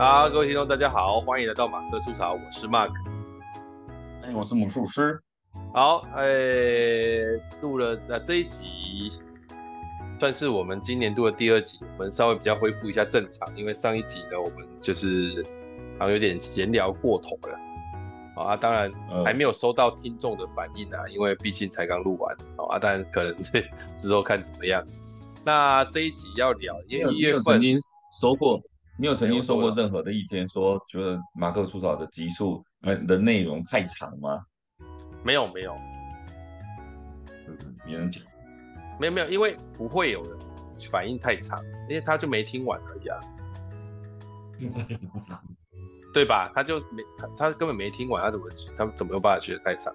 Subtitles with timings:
[0.00, 2.90] 好，各位听众，大家好，欢迎来到马克出草，我是 Mark，
[4.22, 5.20] 哎，我是魔术师。
[5.74, 6.24] 好，哎，
[7.60, 9.12] 录了呃这一集，
[10.18, 15.44] 算是我们今年度的第二集，我们稍微比较恢复一下正常，因为上一集呢，我们就是
[15.98, 17.58] 好像有点闲聊过头了。
[18.34, 18.90] 好啊，当然
[19.22, 22.34] 还没有收到听众的反应啊，因为毕竟才刚录完。
[22.56, 23.62] 好啊，但可能这
[24.00, 24.82] 之后看怎么样。
[25.44, 27.76] 那这一集要聊，因为一月份曾经
[28.18, 28.58] 说过。
[29.00, 34.44] 你有曾经说过任何的意见，说觉得马克出草的集数呃的内容太长吗？
[35.24, 35.74] 没有没有，
[37.48, 38.22] 嗯，别人讲，
[39.00, 40.38] 没有没有，因为不会有人
[40.90, 43.20] 反应太长，因为他就没听完而已啊，
[46.12, 46.52] 对吧？
[46.54, 49.90] 他就没他他根本没听完，他怎么他怎么有办法觉得太长？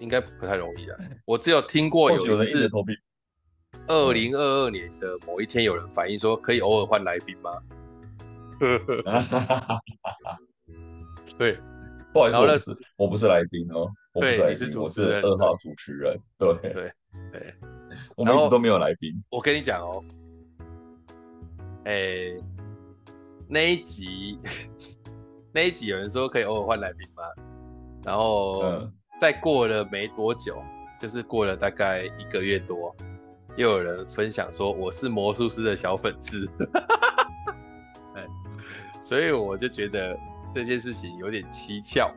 [0.00, 0.98] 应该不太容易啊。
[1.26, 2.70] 我只有听过有一次。
[3.88, 7.50] 二零二二年的某一天，有人反映说可以偶尔换来宾吗？
[11.38, 11.58] 对，
[12.12, 16.16] 不好意思，我是我不是来宾哦，我不是来宾，你是主持人，我是二号主持人。
[16.38, 16.92] 对对对，
[17.32, 17.54] 对
[18.16, 19.10] 我们一直都没有来宾。
[19.30, 20.04] 我跟你讲哦，
[21.84, 22.40] 哎、欸，
[23.48, 24.38] 那一集
[25.52, 27.24] 那一集有人说可以偶尔换来宾吗？
[28.04, 28.88] 然后
[29.20, 30.62] 再过了没多久，
[31.00, 32.94] 就是过了大概一个月多。
[33.56, 36.48] 又有人分享说我是魔术师的小粉丝，
[39.04, 40.18] 所以我就觉得
[40.54, 42.10] 这件事情有点蹊跷，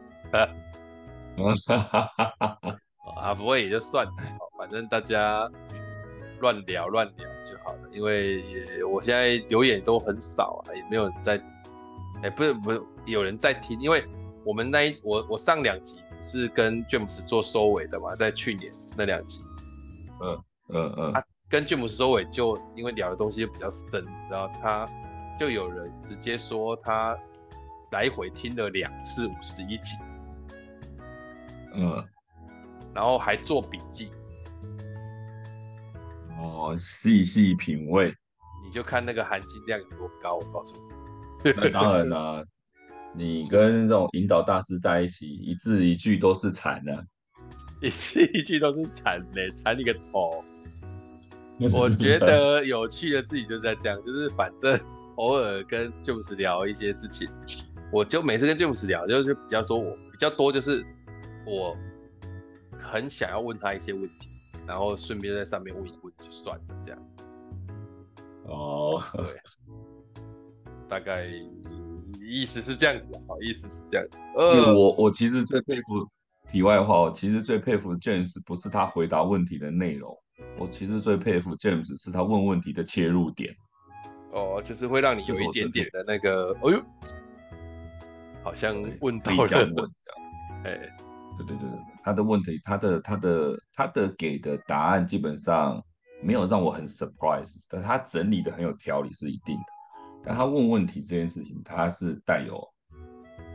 [3.17, 4.13] 啊，不过也就算了，
[4.57, 5.51] 反正大家
[6.39, 8.41] 乱聊乱聊就好了，因为
[8.85, 11.37] 我现在留言都很少啊，也没有人在，
[12.23, 14.05] 哎，不是不是有人在听，因为
[14.45, 19.43] 我们那一我我上两集是跟 James 做收尾的嘛，在去年那两集，
[20.21, 20.41] 嗯。
[20.69, 21.23] 嗯嗯，啊，
[21.55, 24.85] 跟詹姆斯收尾就因为聊的东西就比较深，然后他
[25.39, 27.17] 就有人直接说他
[27.91, 29.95] 来回听了两次五十一集，
[31.75, 32.05] 嗯，
[32.93, 34.11] 然后还做笔记，
[36.37, 38.13] 哦，细细品味，
[38.65, 41.53] 你就看那个含金量有多高，我告诉你。
[41.55, 42.43] 那当然啦、啊，
[43.15, 46.99] 你跟这种引导大师在一起，一字一句都是禅呢、啊，
[47.81, 50.43] 一字一句都是禅呢，禅你个头！
[51.71, 54.79] 我 觉得有趣的自己就在这样，就是反正
[55.15, 57.29] 偶尔跟 James 聊一些事情，
[57.91, 60.85] 我就每次跟 James 聊，就是比较说我比较多，就是
[61.45, 61.75] 我
[62.77, 64.29] 很想要问他一些问题，
[64.67, 66.99] 然后顺便在上面问一问就算了，这样。
[68.47, 69.25] 哦，对，
[70.89, 71.25] 大概
[72.21, 74.17] 意思是这样子，好，意思是这样子。
[74.35, 76.05] 呃，我我其实最佩服，
[76.47, 80.15] 题外话，我其实最佩服 James 不是他回答问题的内容。
[80.57, 83.53] 我其实最佩服 James 是他问问题的切入点，
[84.31, 86.81] 哦，就是会让你有一点点的那个，哎呦，
[88.43, 89.91] 好像问到人问，
[90.63, 90.79] 哎，
[91.37, 91.69] 对对对，
[92.03, 95.83] 他的问题，他的他的他的给的答案基本上
[96.23, 99.65] 没有让我很 surprise，但他整理的很有条理是一定的，
[100.23, 102.65] 但他问问题这件事情，他是带有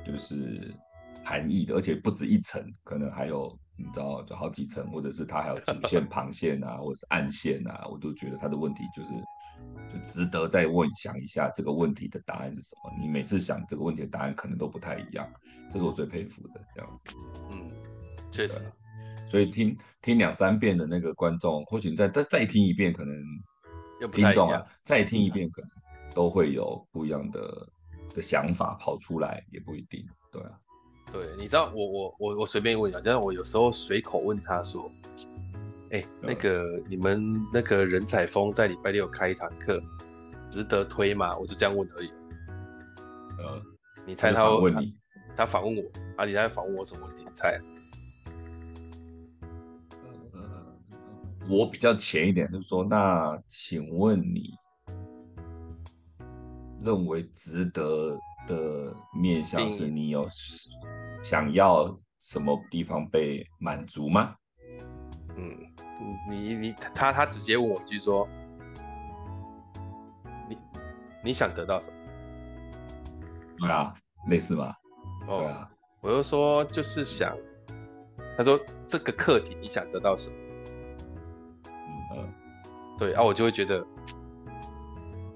[0.05, 0.75] 就是
[1.31, 3.57] 含义的，而且不止一层，可能还有。
[3.83, 9.11] 你知道，就好几层，或者是它还有主线、 旁线啊，或者是暗线啊，我都觉得他的问题就是，
[9.91, 12.93] 就值得再问想一下这个问题的答案是什么。
[13.01, 15.27] 你每次想这个问题的答案可能都不太一样，
[15.71, 17.17] 这是我最佩服的这样子。
[17.53, 17.71] 嗯，
[18.31, 18.71] 确实。
[19.31, 23.17] 所以听听两三遍的那个观众，或许你再再再听一遍，可能
[24.13, 25.71] 听众啊再听一遍，可能
[26.15, 27.67] 都会有不一样的
[28.15, 30.51] 的想法跑出来，也不一定，对啊。
[31.13, 34.91] 对，你知道我我我我随便问一下，但我有时候随口问他说
[35.91, 39.83] ：“哎、欸，那个你们那个人才峰在礼拜六开一堂课，
[40.51, 42.13] 值得推吗？”我就这样问而已。
[43.39, 43.61] 呃，
[44.07, 44.95] 你猜他会问你？
[45.37, 45.83] 他反问我
[46.17, 46.25] 啊？
[46.25, 47.25] 你在反问我什么问题？
[47.25, 47.61] 你猜？
[50.33, 50.41] 呃，
[51.49, 54.51] 我比较浅一点，就是说，那请问你
[56.83, 60.27] 认为值得的面向是你有？
[61.23, 64.35] 想要什么地方被满足吗？
[65.37, 65.55] 嗯，
[66.29, 68.27] 你你他他直接问我一句说，
[70.49, 70.59] 你
[71.23, 71.97] 你想得到什么？
[73.59, 73.95] 对啊，
[74.29, 74.75] 类似吗？
[75.29, 75.71] 哦、对啊，
[76.01, 77.37] 我就说就是想，
[78.37, 78.59] 他说
[78.89, 80.37] 这个课题你想得到什么？
[81.67, 82.35] 嗯嗯，
[82.99, 83.87] 对啊，我就会觉得，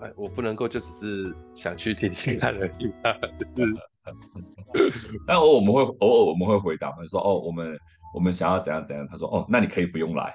[0.04, 3.12] 哎，我不能够就只是想去听听看而已嘛，
[3.56, 3.72] 就是。
[5.26, 7.78] 但偶尔我们会偶尔我们会回答，他说哦，我们
[8.12, 9.06] 我们想要怎样怎样。
[9.06, 10.34] 他说哦，那你可以不用来。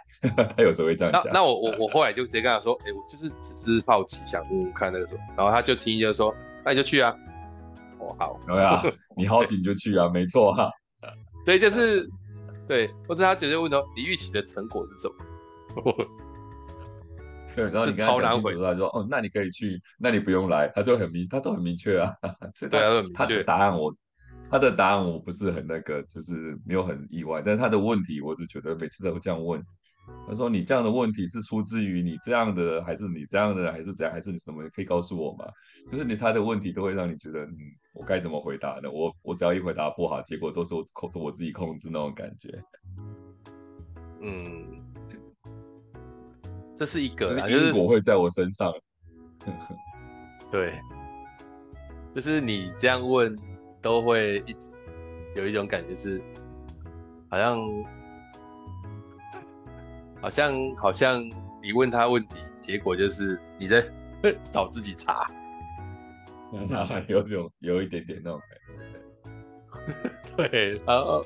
[0.56, 1.24] 他有时候会这样讲。
[1.26, 5.22] 那那我我我后来就直接跟他说，哎、欸，我就是只是好奇想问问看那个时候。
[5.38, 6.34] 然后他就听就说，
[6.66, 7.16] 那你就去啊。
[8.00, 8.82] 哦，好，对啊，
[9.16, 10.72] 你好奇你就去啊，没错哈、啊。
[11.46, 12.10] 所以就是，
[12.68, 15.10] 对，或者他直接问说，你预期的成果是什
[15.76, 15.94] 么？
[17.56, 22.14] 对，然后你跟他讲清楚，他说，哦，那你可以去，那你不用来，他就很明，他都很明确啊。
[22.54, 22.72] 所以
[23.14, 23.94] 他，的答案我，
[24.50, 29.62] 他的答案我不是很那个，就是没有很意外，但是他的问题，我就觉得每次都会这样问。
[30.28, 34.68] 他说：“你这样的问题是出自于你这样的，还是你这样的，还是怎样，还是你什么？
[34.70, 35.46] 可以告诉我吗？
[35.92, 37.56] 就是你他的问题都会让你觉得，嗯，
[37.94, 38.90] 我该怎么回答呢？
[38.90, 42.50] 我我只要一回答不好，结果都是我控制我自己控制那种感觉。
[44.22, 44.82] 嗯，
[46.80, 48.74] 这是一个，就是因果会在我身上。
[50.50, 50.74] 对，
[52.16, 53.38] 就是你这样问，
[53.82, 54.78] 都会一直
[55.36, 56.22] 有一种感觉是，
[57.30, 57.60] 好像。”
[60.22, 61.24] 好像好像
[61.64, 63.82] 你问他问题，结果就是你在
[64.52, 65.26] 找自己茬，
[67.08, 68.50] 有种有一点点那种感
[70.36, 70.50] 觉。
[70.50, 71.26] 对，然后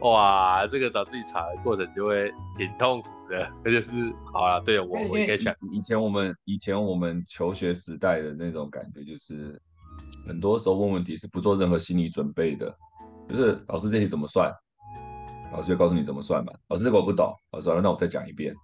[0.00, 3.52] 哇，这个找自己查的过程就会挺痛苦的。
[3.64, 9.60] 那就是好了，对我我应该想，以前我们以前我们求学时代的那种感觉，就是
[10.26, 12.74] 很多时候问问题是不做任何心理准备的，
[13.28, 14.52] 就是老师这题怎么算？
[15.52, 16.52] 老师就告诉你怎么算嘛。
[16.68, 18.54] 老师这个我不懂，老师说那我再讲一遍。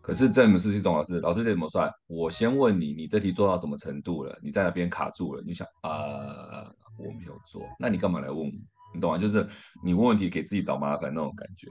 [0.00, 1.90] 可是这门是系统老师，老师这怎么算？
[2.06, 4.38] 我先问你，你这题做到什么程度了？
[4.42, 8.50] 你在那边卡住了，你想啊、呃，我没有做，那你干嘛来问我？
[8.94, 9.18] 你懂吗？
[9.18, 9.46] 就是
[9.84, 11.68] 你问问题给自己找麻烦那种感觉。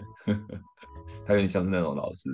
[1.26, 2.30] 他有点像是那种老师，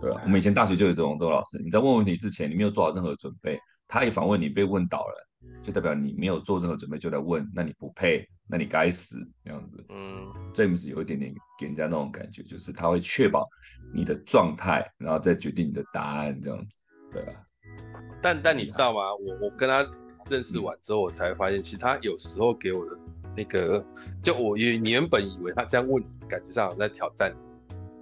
[0.00, 0.20] 对吧？
[0.24, 5.28] 我们以前大学就有这种这种老师，你在问问题之前，你没有做好任何准备，他一反问你被问倒了，
[5.62, 8.26] 就代表你没有做任何准备就来问，那你不配。
[8.50, 13.46] 那你该死这样子，嗯，James 有一点点给人家那种感觉，就是他会确保
[13.92, 16.78] 你的状态，然后再决定你的答案这样子，
[17.12, 17.32] 对吧？
[18.22, 19.00] 但但你知道吗？
[19.16, 19.86] 我我跟他
[20.30, 22.98] 认识完之后，我才发现，其实他有时候给我的
[23.36, 23.84] 那个，
[24.22, 27.38] 就我原你原本以为他这样问你，感觉上好像在挑战你，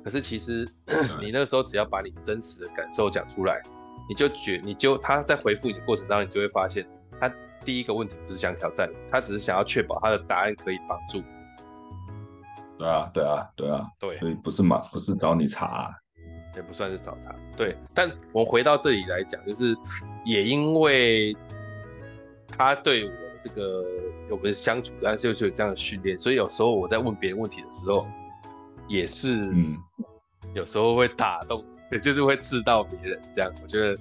[0.06, 0.64] 可是其实
[1.20, 3.60] 你那个时候只要把你真实的感受讲出来，
[4.08, 6.86] 你就觉你就他在回复你的过程当中，你就会发现
[7.20, 7.28] 他。
[7.64, 11.20] 第一个问题不是想挑战你，他只是想要确保他的答案可以帮助。
[12.78, 15.90] 对啊，对啊，对啊，对，所以不是嘛，不是找你查啊，
[16.54, 17.34] 也不算是找茬。
[17.56, 19.76] 对，但我们回到这里来讲，就是
[20.24, 21.36] 也因为
[22.56, 23.84] 他对我的这个
[24.30, 28.06] 我们相处，但是又是有这样的训练，所以有时候我在问别人问题的时候，
[28.88, 29.76] 也是，嗯，
[30.54, 33.20] 有时候会打动，也就是会刺到别人。
[33.34, 33.98] 这样，我觉得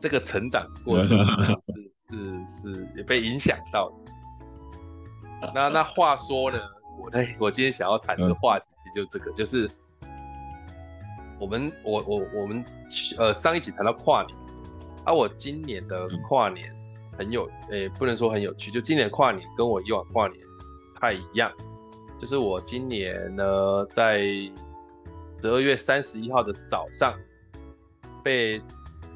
[0.00, 1.08] 这个成长过程
[1.68, 1.94] 是。
[2.10, 5.50] 是是也被影响到的。
[5.54, 6.58] 那那话说呢，
[7.00, 9.68] 我呢，我今天想要谈的话题就这个，嗯、就是
[11.40, 12.64] 我们我我我们
[13.18, 14.38] 呃上一集谈到跨年，
[15.04, 16.70] 啊，我今年的跨年
[17.18, 20.40] 很有诶、欸，不能说很有趣，就今年跨年跟我以往跨年
[20.94, 21.50] 不太一样，
[22.24, 24.22] 就是我今年呢在
[25.42, 27.14] 十二月三十一号的早上
[28.22, 28.58] 被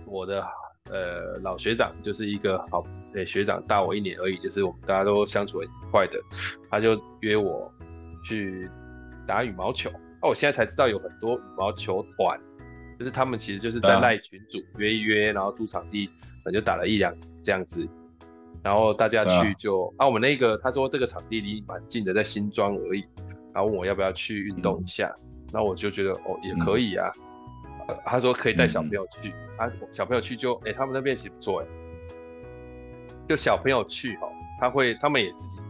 [0.05, 0.47] 我的。
[0.91, 2.83] 呃，老学长就是一个好，
[3.13, 6.19] 对，学长大我一年而已，就是我们大家都相处很愉快的，
[6.71, 7.71] 他就约我
[8.25, 8.71] 去
[9.27, 9.91] 打羽毛球。
[10.23, 12.41] 哦，我现在才知道有很多羽毛球团，
[12.99, 16.07] 就是他们其实就是在赖群组约一约，然后租场地，
[16.43, 17.87] 可能就打了一两这样子，
[18.63, 23.05] 然后大家去就啊，我们那个他说这个场地离蛮近的，在新庄而已，
[23.55, 25.15] 然后问我要不要去运动一下，
[25.53, 27.11] 那、嗯、我就觉得哦也可以啊。
[27.17, 27.23] 嗯
[28.05, 31.67] 他说可以带小朋友去，啊、小朋友去就，哎、欸，他们那边其实不错，哎，
[33.27, 34.29] 就小朋友去哦，
[34.61, 35.63] 他会，他们也自己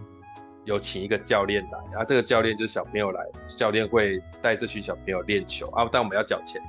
[0.65, 6.61] 有请一个教练来，然后这个教练就是小朋友来，教练会带这群小朋友练球啊，但我们要缴钱，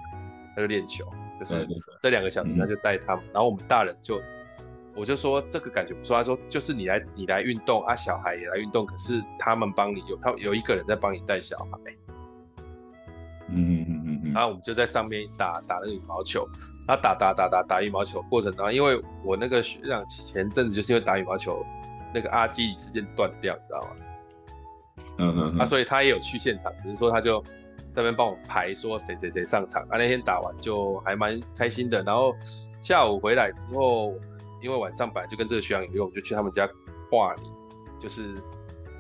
[0.55, 1.03] 他就练球，
[1.39, 1.67] 就是
[2.03, 4.21] 这两个小时他就带他们，嗯、然后我们大人就，
[4.99, 11.79] 我就说这个感觉不错，他说就是你来你来运动啊，小孩也来运动，可是他们帮你有他有一个人在帮你带小孩。
[13.47, 16.45] 嗯嗯嗯嗯嗯，然后我们就在上面打打那个羽毛球，
[16.85, 21.65] 然后打打打打打羽毛球过程当中，因为我那个学长前阵子就是因为打羽毛球
[22.13, 23.89] 那个阿基里斯腱断掉，你知道吗？
[25.17, 32.35] 嗯嗯，啊，所以他也有去现场，只是说他就在那边帮我排说谁谁谁上场，啊，那天打完就还蛮开心的，然后
[32.81, 34.13] 下午回来之后，
[34.61, 36.69] 因为晚上本来就跟这个学长有约，我们就去他们家
[37.09, 37.53] 跨年，
[37.99, 38.35] 就是。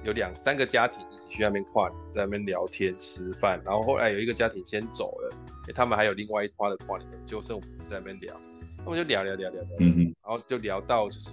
[0.05, 5.35] 有两三个家庭一起去那边跨年，在那边聊天吃饭，然后后来有一个家庭先走了，
[5.67, 8.33] 欸、他们还有另外一团的跨年，就剩我们在那边聊，
[8.77, 11.31] 他们就聊聊聊聊聊，嗯嗯，然后就聊到就是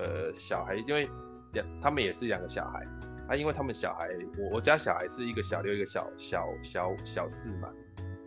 [0.00, 1.08] 呃小孩，因为
[1.52, 2.84] 两他们也是两个小孩，
[3.28, 7.68] 啊，因为他们小孩，我我家小孩是一个小六一个小小小小四嘛，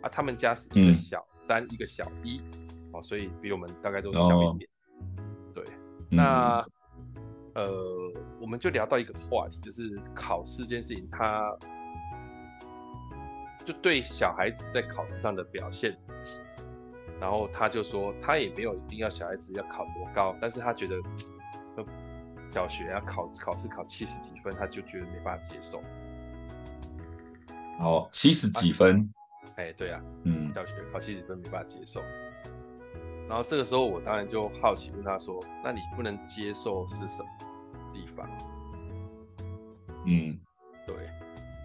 [0.00, 2.40] 啊，他们家是一个小三、嗯、一个小一，
[2.92, 4.70] 哦，所以比我们大概都小一点，
[6.12, 6.60] 那。
[6.60, 6.72] 嗯
[7.54, 7.70] 呃，
[8.40, 11.54] 我们就聊到一个话题，就是考试这件事情，他
[13.62, 15.94] 就对小孩子在考试上的表现，
[17.20, 20.96] 然后他就说，他也没有一定要小孩子要考多高，但是他觉得，
[21.76, 21.84] 呃，
[22.50, 25.82] 小学要考考试考七十几分，他就觉得没办法接受。
[27.80, 29.06] 哦，七十几分，
[29.56, 32.00] 哎、欸，对啊，嗯，小学考七十几分没办法接受。
[33.28, 37.28] 然后这个时候，我当然就好奇问他说：“那你不能接受是什么
[37.94, 38.28] 地方？”
[40.04, 40.38] 嗯，
[40.86, 40.94] 对，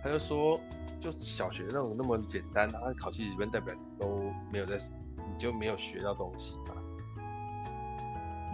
[0.04, 0.60] 他就说
[1.02, 4.78] ：“就小学那种那么简单，他考七十几分代表你都没有在，
[5.18, 6.76] 你就没有学到东西嘛。”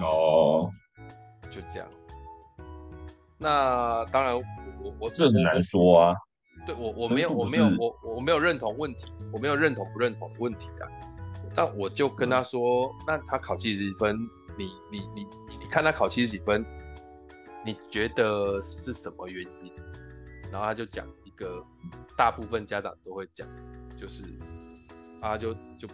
[0.01, 0.71] 哦，
[1.51, 1.87] 就这样。
[3.37, 4.43] 那当然我，
[4.81, 6.15] 我我这很难说啊。
[6.65, 10.87] 对我我没有我没有我我没有认同问题，我没有认同不认同的问题啊。
[11.55, 14.17] 那我就跟他说，嗯、那他考七十几分，
[14.57, 16.65] 你你你你你看他考七十几分，
[17.63, 19.71] 你觉得是什么原因？
[20.51, 21.63] 然后他就讲一个，
[22.17, 23.47] 大部分家长都会讲，
[23.99, 24.23] 就是
[25.21, 25.87] 他就就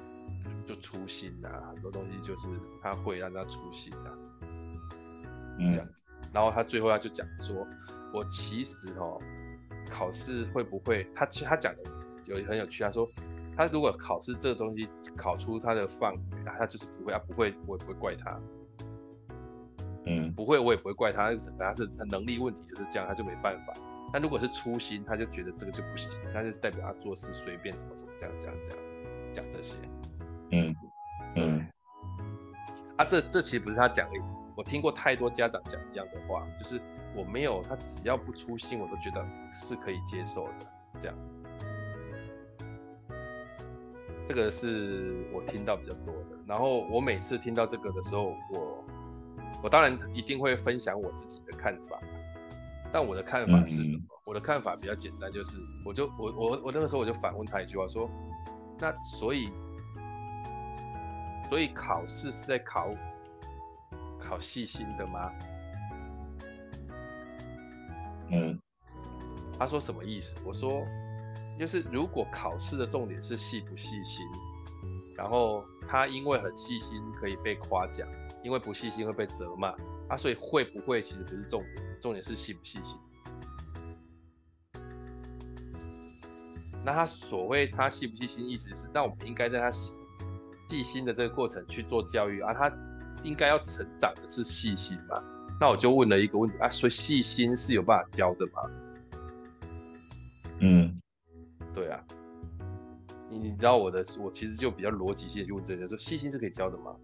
[0.65, 2.47] 就粗心啊，很多东西就是
[2.81, 4.15] 他会让他粗心啊，
[5.59, 6.03] 嗯，这样子。
[6.31, 7.67] 然后他最后他就讲说，
[8.13, 9.19] 我其实哦，
[9.89, 11.05] 考试会不会？
[11.13, 11.83] 他其实他讲的
[12.25, 13.05] 有很有趣，他说。
[13.59, 14.87] 他如果考试这个东西
[15.17, 18.39] 考出他的范围，他就是不会啊，不会，我也不会怪他。
[20.05, 21.23] 嗯，不会，我也不会怪他，
[21.59, 23.73] 他是他能力问题就是这样，他就没办法。
[24.13, 28.85] 但如果是粗心，他就觉得这个就不行，那就是代表他做事随便怎么怎么这样这样这样
[29.33, 29.75] 讲这些。
[30.51, 30.75] 嗯
[31.35, 31.67] 嗯，
[32.95, 34.13] 啊，这这其实不是他讲的，
[34.55, 36.79] 我听过太多家长讲一样的话，就是
[37.13, 40.65] 我没有他只要不粗心，我都觉得是可以接受的，
[41.01, 41.17] 这样。
[44.29, 48.85] 这个是我听到比较多的，然后我每次听到这个的时候，我
[49.63, 51.99] 我当然一定会分享我自己的看法，
[52.93, 53.97] 但我的看法是什么？
[53.97, 58.07] 嗯、我的看法比较简单，就是我就我我我那个时候我就反问他一句话说，
[58.77, 59.49] 那所以
[61.49, 62.93] 所以考试是在考
[64.19, 65.31] 考细心的吗？
[68.29, 68.59] 嗯，
[69.57, 70.39] 他说什么意思？
[70.45, 70.85] 我说。
[71.59, 74.25] 就是如果考试的重点是细不细心，
[75.17, 78.07] 然后他因为很细心可以被夸奖，
[78.41, 79.75] 因为不细心会被责骂，
[80.07, 82.97] 啊，所以会不会其实不是重点，重点是细不细心。
[86.85, 92.71] 那他所谓他细不细心，意思是，那我们应该在他细心的这个过程去做教育啊，他
[93.21, 95.21] 应该要成长的是细心嘛？
[95.59, 98.61] 那我就问了一个问题啊，所以细心是有办法教的吗？
[100.61, 100.98] 嗯。
[101.73, 102.03] 对啊，
[103.29, 106.95] 你你知道我的，我其实就比较逻辑性，就问这些，说细心是可以教的吗？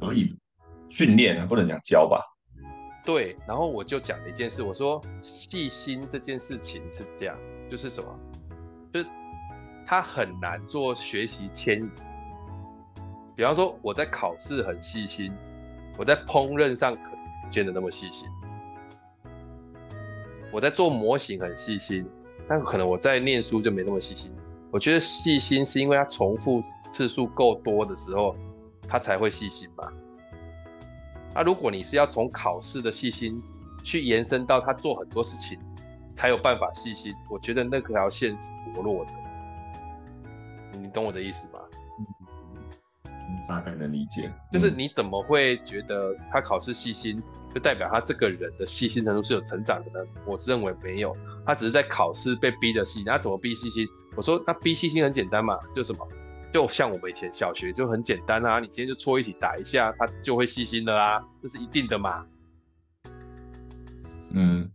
[0.00, 0.34] 可以
[0.88, 2.20] 训练啊，不能讲教吧？
[3.04, 7.36] 对，然后我就讲了一件事，我说细心这件事情是这样，
[7.70, 8.18] 就是什么？
[8.92, 9.06] 就是
[9.86, 11.90] 他很难做学习迁移。
[13.36, 15.32] 比方说我在考试很细心，
[15.98, 18.28] 我在烹饪上可能不见得那么细心，
[20.52, 22.08] 我在做模型很细心。
[22.48, 24.32] 但可能我在念书就没那么细心。
[24.70, 28.34] 我觉得细心是因为他重复次数够多的时候，
[28.88, 29.92] 他才会细心吧。
[31.34, 33.42] 那如果你是要从考试的细心
[33.82, 35.58] 去延伸到他做很多事情
[36.14, 39.10] 才有办法细心，我觉得那条线是薄弱的。
[40.78, 41.58] 你懂我的意思吗？
[43.06, 43.12] 嗯，
[43.46, 44.32] 大概能理解。
[44.50, 47.22] 就是你怎么会觉得他考试细心？
[47.54, 50.10] 就代表他这个人的细心程度是有成长的呢？
[50.24, 53.04] 我认为没有，他只是在考试被逼的细心。
[53.04, 53.86] 他怎么逼细心？
[54.16, 56.06] 我说那逼细心很简单嘛，就什么，
[56.52, 62.26] 就像我们以前小学就很简单啊，你今天就搓一题打一下，他就会细心的啦，这是一定的嘛。
[64.34, 64.70] 嗯，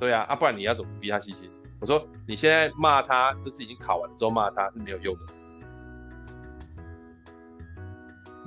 [0.00, 1.50] 对啊，啊不然你要怎么逼他细心？
[1.80, 5.20] 我说你现在骂他，就是已经考完之后骂他是没有用的。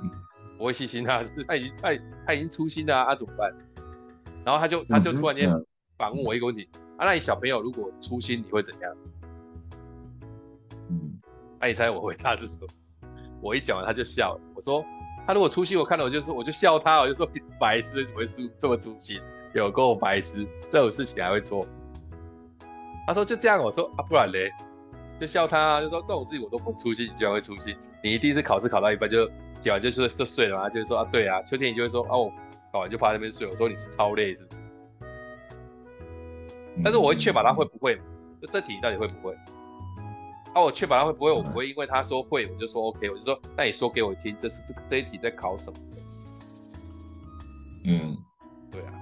[0.02, 0.10] 嗯，
[0.58, 1.90] 不会细心啊，就是他已经他
[2.26, 3.52] 他已经粗心了啊，啊怎么办？
[4.46, 5.50] 然后他就他就突然间
[5.98, 8.96] 反问我一个问题、嗯、啊，那你小朋友如果粗心，你会怎样？
[10.88, 11.18] 嗯，
[11.58, 12.68] 那、啊、你猜我回答是什么？
[13.42, 14.40] 我一讲完他就笑了。
[14.54, 14.84] 我说
[15.26, 19.20] 他如果粗心，我看到我就是我就笑他，我就说你白痴怎么会粗这么粗心？
[19.52, 21.66] 有够白痴，这种事情还会做？
[23.04, 23.60] 他说就这样。
[23.60, 24.52] 我说啊，不然嘞，
[25.20, 27.76] 就笑他啊，就说这种事情我都不粗心，你居然会粗心？
[28.00, 30.70] 你一定是考试考到一半就讲完就是就睡了嘛？
[30.70, 32.30] 就是说啊，对啊，秋天你就会说哦。
[32.72, 33.46] 考完就趴在那边睡。
[33.46, 34.60] 我说你是超累是不是？
[36.84, 37.96] 但是我会确保他会不会，
[38.40, 39.34] 就这题到底会不会？
[40.54, 45.78] 啊，我确保他会不会，我不会因为他说会，我就说 OK，我就说那你说给我听，这是这这一题在考什么？
[47.86, 48.16] 嗯，
[48.70, 48.92] 对啊，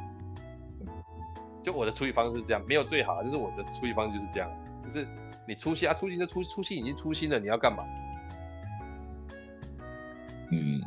[1.63, 4.51] 就我的处理方式是这样，没有最好，就是我的处理方式就是这样，
[4.85, 5.07] 就是
[5.49, 7.83] 你粗心啊，粗心就粗粗心已经粗心了，你要干嘛？
[10.53, 10.81] 嗯，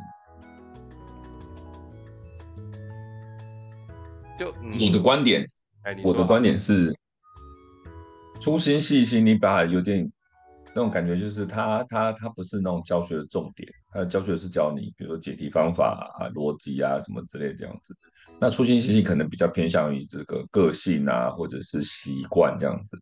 [4.38, 5.46] 就、嗯、你的观点，
[5.82, 6.96] 哎，我的观点是，
[8.40, 10.10] 粗心细心，你把它有点。
[10.74, 17.96] 那种感觉就是他他他不是那种教学的重点，他的教学是教你，比如说解题方法啊、逻辑啊什么之类这样子。
[18.38, 22.96] 那粗心细心可能比较偏向于这个个性啊，或者是习惯这样子。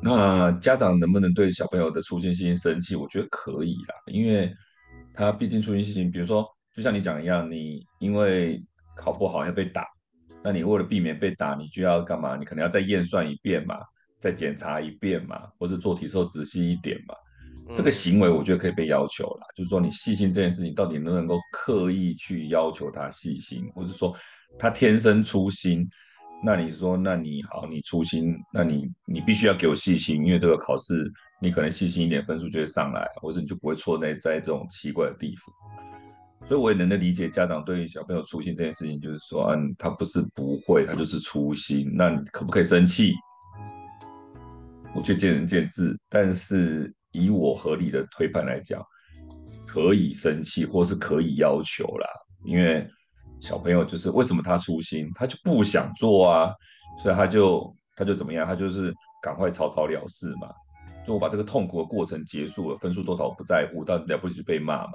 [0.00, 2.94] 那家长能不能对小朋友的粗心细心生气？
[2.94, 4.54] 我觉得可以啦，因为
[5.14, 6.12] 他毕竟粗心细心。
[6.12, 6.46] 比如说，
[6.76, 8.62] 就像你讲一样，你因为
[8.94, 9.84] 考不好要被打，
[10.44, 12.36] 那你为了避免被打，你就要干嘛？
[12.36, 13.76] 你可能要再验算一遍嘛。
[14.20, 17.14] 再检查一遍嘛，或者做题时候仔细一点嘛。
[17.74, 24.16] 这个行为我觉得可以被要求啦，就是说你细心这件事情到底能不能够刻意去要求他细心，或是说
[24.58, 25.86] 他天生粗心，
[26.42, 31.04] 那你说那你好，你粗心，那你你必须要给我细心，因为这个考试
[31.38, 35.54] 你可能细心一点，分数就会上来，或者你就不会错在在这种奇怪的地方。
[36.46, 43.14] 所以我也能够理解家长对于小朋友粗心这件事情，就是说，嗯，他不是不会，他就是粗心，那你可不可以生气？
[44.94, 48.80] 我却见仁见智，但是以我合理的推判来讲，
[49.66, 52.06] 可以生气或是可以要求啦。
[52.44, 52.86] 因为
[53.40, 56.52] 小朋友就是为什么他粗心，他就不想做啊，
[57.02, 60.48] 所以他就他就怎么样，他就是赶快草草了事嘛。
[61.06, 64.92] 就我把这个痛苦的过程结束了，分数多少我不在乎，但了不起就被骂嘛。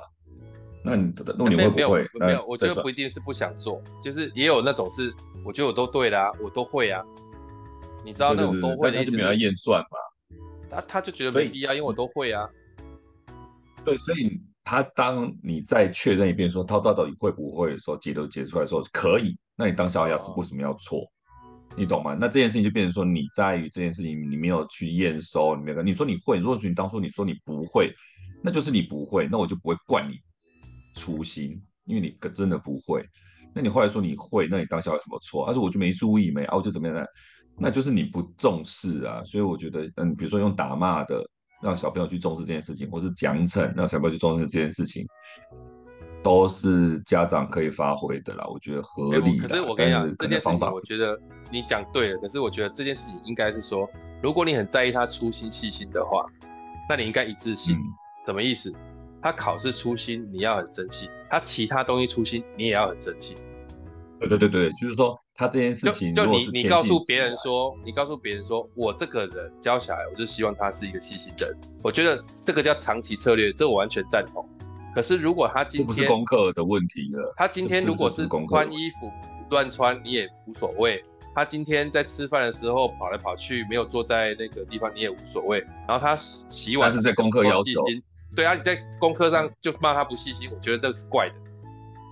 [0.83, 1.99] 那你那你会不会？
[2.19, 5.13] 没有，没有，我觉得不一定是不想做，就是也有那种是，
[5.45, 7.03] 我觉得我都对啦，我都会啊。
[8.05, 10.37] 你知道那种都会，他就没有验算嘛？
[10.69, 12.47] 他他就觉得没必要，因为我都会啊。
[13.83, 20.99] 对，所以他当你再确认一遍说他到底会不会的时候，解都解出来的时候可以，那你当小孩是为什么要错？
[20.99, 21.07] 哦、
[21.75, 22.15] 你懂吗？
[22.19, 27.93] 那这件事情就变成说你在于这件事情你没有去验收，你没有，你说你会，如果说你当初你说你不会，
[28.41, 30.19] 那就是你不会，那我就不会怪你
[30.99, 33.03] 粗心，因为你真的不会。
[33.55, 35.45] 那你后来说你会，那你当下有什么错？
[35.47, 37.05] 他说我就没注意没啊，我就怎么样呢？
[37.57, 41.23] 那就是你不重视啊，所以我觉得，嗯，比如说用打骂的
[41.61, 45.05] 让小朋友去重视这件事情，或是奖惩让小朋友去重视这件事情，
[46.23, 49.47] 都是家长可以发挥的啦，我觉得合理的。
[49.47, 51.19] 可是我跟你讲，这件事情我觉得
[51.51, 53.89] 你讲对了，可是我觉得这件事情应该是说，
[54.21, 56.23] 如果你很在意他粗心细心的话，
[56.87, 57.75] 那你应该一致性。
[57.77, 57.83] 嗯、
[58.27, 58.71] 什么意思？
[59.21, 63.35] 他考试粗心，你要很生气；他其他东西粗心，你也要很生气。
[64.19, 71.57] 对对对对，就是说他这件事情，就你你告诉别人说，你告诉别人说，我这个人教小孩，我就希望他是一个细心的人。
[71.83, 74.47] 我觉得这个叫长期策略，这我完全赞同。
[74.93, 79.11] 可是如果他今天不是功课的问题了，他今天如果是穿衣服
[79.49, 81.03] 乱穿，你也无所谓。
[81.35, 85.59] 他今天在吃饭的时候跑来跑去，没有坐在那个地方，你也无所谓。
[85.87, 87.85] 然后他洗碗，他是在功课要求，
[88.35, 91.35] 对啊，你在功课上就骂他不细心，我觉得这是怪的。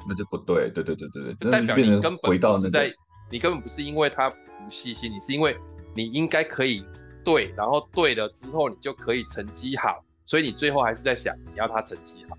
[0.10, 2.94] 那就不对，对对对对对，就代表你根本回到那在，
[3.30, 5.58] 你根本不是因为他不细心，你是因为
[5.94, 6.84] 你应该可以
[7.26, 12.38] 对，然后对了之后你就可以成绩好，所以你最后还是在想你要他成绩好，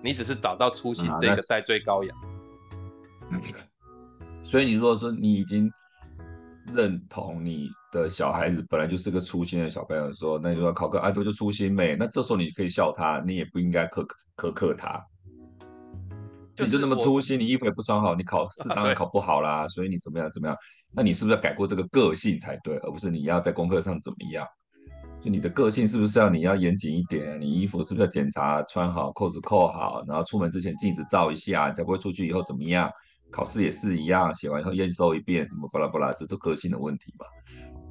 [0.00, 2.16] 你只是找到初心这个代罪羔羊。
[3.30, 3.42] 嗯，
[4.44, 5.68] 所以你如果说你已经
[6.72, 7.68] 认同你
[8.02, 14.06] 的小孩子本来就是个粗心的小朋友说，那你说考个爱对就粗心呗，那这时候你可以笑他，你也不应该苛
[14.36, 15.02] 苛刻他。
[16.58, 19.64] 你就那么粗心，你衣服也不穿好，你考 试当然考不好啦。
[19.64, 20.56] 啊、所以你怎么样怎么样？
[20.92, 24.46] 那你是不是要改过这个个性才对，而不是你要在功课上怎么样？
[25.22, 27.40] 就你的个性是不是要你要严谨一点？
[27.40, 32.90] 你衣服是不是要检查穿好，扣子扣好，然后出门之前镜子照一下，才不会出去以后怎么样？
[33.30, 37.26] 考试也是一样，写完以后验收一遍，什么巴拉巴拉，这都个性的问题嘛。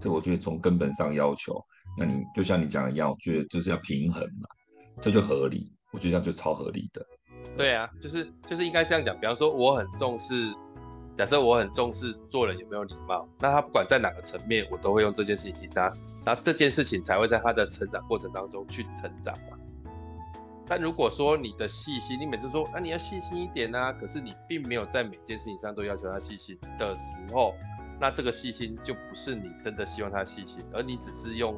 [0.05, 1.59] 这我觉得从根本上要求，
[1.97, 4.47] 那你就像你讲的一样，我觉得就是要平衡嘛，
[5.01, 7.03] 这就合理，我觉得这样就超合理的。
[7.57, 9.19] 对啊，就是就是应该这样讲。
[9.19, 10.53] 比方说，我很重视，
[11.17, 15.91] 假设我很重视做人有没有礼貌，那他不管在哪个层面，我都会用这件事情提他，
[16.23, 19.57] 然后这件事情才会在他的成长过程当中去成长嘛。
[20.67, 27.55] 但如果说你的细心，你每次说那你要细心一点啊，可是你并没有在每件事情上都要求他细心的时候，
[27.99, 31.55] 那这个细心就不是你真的希望他细心，而你只是用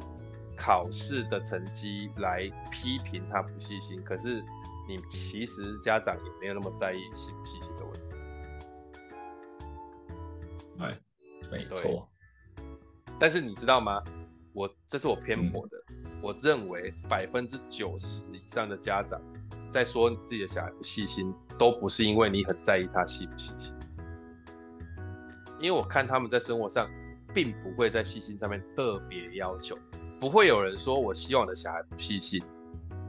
[0.56, 4.44] 考试的成绩来批评他不细心，可是。
[4.90, 8.00] 你其实家长也没有那么在意细不细心的问题。
[10.78, 10.94] 哎，
[11.52, 12.08] 没错。
[13.20, 14.02] 但是你知道吗？
[14.54, 15.76] 我这是我偏颇的。
[15.90, 19.20] 嗯、我认为百分之九十以上的家长
[19.70, 23.77] 在说你自己的小孩不细心，都不是因为你很在意他细不细心。
[25.60, 26.88] 因为我看他们在生活上，
[27.34, 29.76] 并不会在细心上面特别要求，
[30.20, 32.42] 不会有人说我希望我的小孩不细心，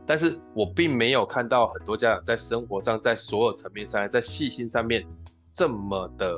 [0.06, 5.06] 但是我并没有看到很多家长在生活上，在所有层面上，在细心上面
[5.52, 6.36] 这么的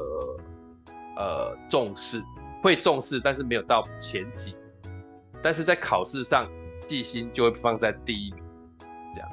[1.18, 2.22] 呃重视，
[2.62, 4.56] 会重视，但是没有到前几，
[5.42, 6.50] 但是在考试上
[6.88, 8.44] 细心就会放在第一名，
[9.14, 9.30] 这样。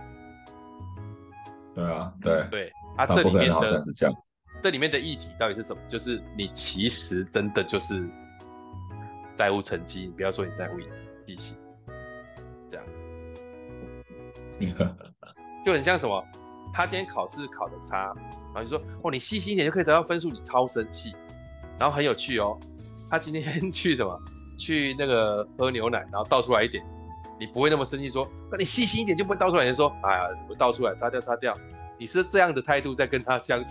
[1.74, 4.14] 对啊，对对，啊，这里面的是这样。
[4.62, 5.80] 这里面的议题到底是什么？
[5.88, 8.08] 就是你其实真的就是
[9.36, 10.78] 在乎成绩，你不要说你在乎
[11.26, 11.56] 细心，
[12.70, 12.86] 这样，
[15.64, 16.24] 就很像什么？
[16.72, 18.12] 他今天考试考的差，
[18.52, 21.14] 然后你说哦，你细心一点就可以得到分数，你超生气。
[21.78, 22.58] 然后很有趣哦，
[23.08, 24.20] 他今天 去什么？
[24.58, 26.84] 去那个喝牛奶，然后倒出来一点，
[27.38, 29.64] 你不会那么生气，说那你细心一点就不会倒出来。
[29.64, 30.94] 你说哎呀，怎么倒出来？
[30.96, 31.56] 擦掉擦掉。
[31.96, 33.70] 你是这样的态度在跟他相处。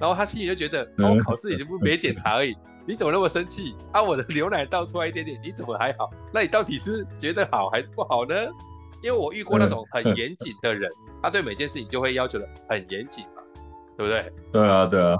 [0.00, 2.56] 然后他心里就觉得，我、哦、考试已经不没检查而已，
[2.86, 3.74] 你怎么那么生气？
[3.92, 6.10] 啊，我的牛奶倒出来一点点，你怎么还好？
[6.32, 8.34] 那你到底是觉得好还是不好呢？
[9.02, 10.90] 因为我遇过那种很严谨的人，
[11.22, 13.42] 他对每件事情就会要求的很严谨嘛，
[13.96, 14.32] 对不对？
[14.52, 15.16] 对啊，对啊，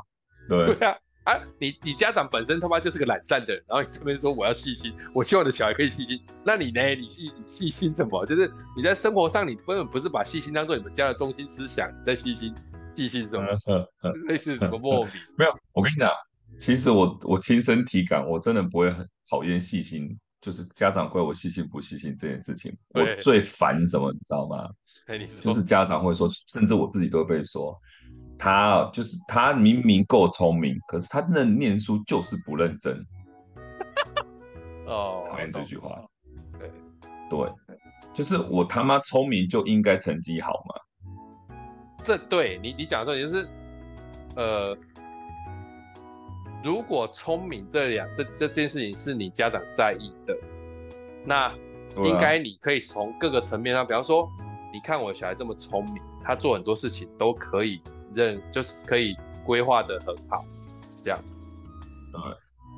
[0.48, 0.74] 对。
[0.74, 6.82] 对啊，啊，你你家长本身他妈就是个懒散的人，然后你这边说我要细心，我希望我的小孩可以细心，那你呢？
[6.94, 8.24] 你细你细心什么？
[8.26, 12.54] 就是你在生活上，你根本不是把细心当做你们家的中心思想，你在细心。
[12.96, 13.46] 细心什么？
[14.26, 15.12] 类似什么莫名？
[15.36, 16.10] 没有，我跟你讲，
[16.58, 22.74] 其实我我亲身体感，我真的不会很讨厌细心，就是家长怪我细心不细心这件事情。
[22.94, 24.68] 我最烦什么，你知道吗？
[25.40, 27.78] 就是家长会说，甚至我自己都会被说，
[28.38, 32.98] 他就是他明明够聪明，可是他认念书就是不认真。
[34.86, 36.02] 哦，讨厌这句话。
[36.58, 36.70] 对
[37.28, 37.52] 对，
[38.14, 40.74] 就是我他妈聪明就应该成绩好嘛。
[42.06, 43.48] 这对你，你讲的这里就是，
[44.36, 44.78] 呃，
[46.62, 50.36] 如果聪明这两这这件事情是你家长在意的，
[51.24, 51.52] 那
[52.04, 54.30] 应该你可以从各个层面上，比方说，
[54.72, 57.80] 你看我小孩这么聪明，他做很多事情都可以
[58.14, 60.44] 认，就是可以规划的很好，
[61.02, 61.18] 这样，
[62.12, 62.22] 对，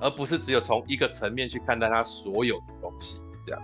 [0.00, 3.60] 而不是只有从一个层面去看待他所有的东西，这样。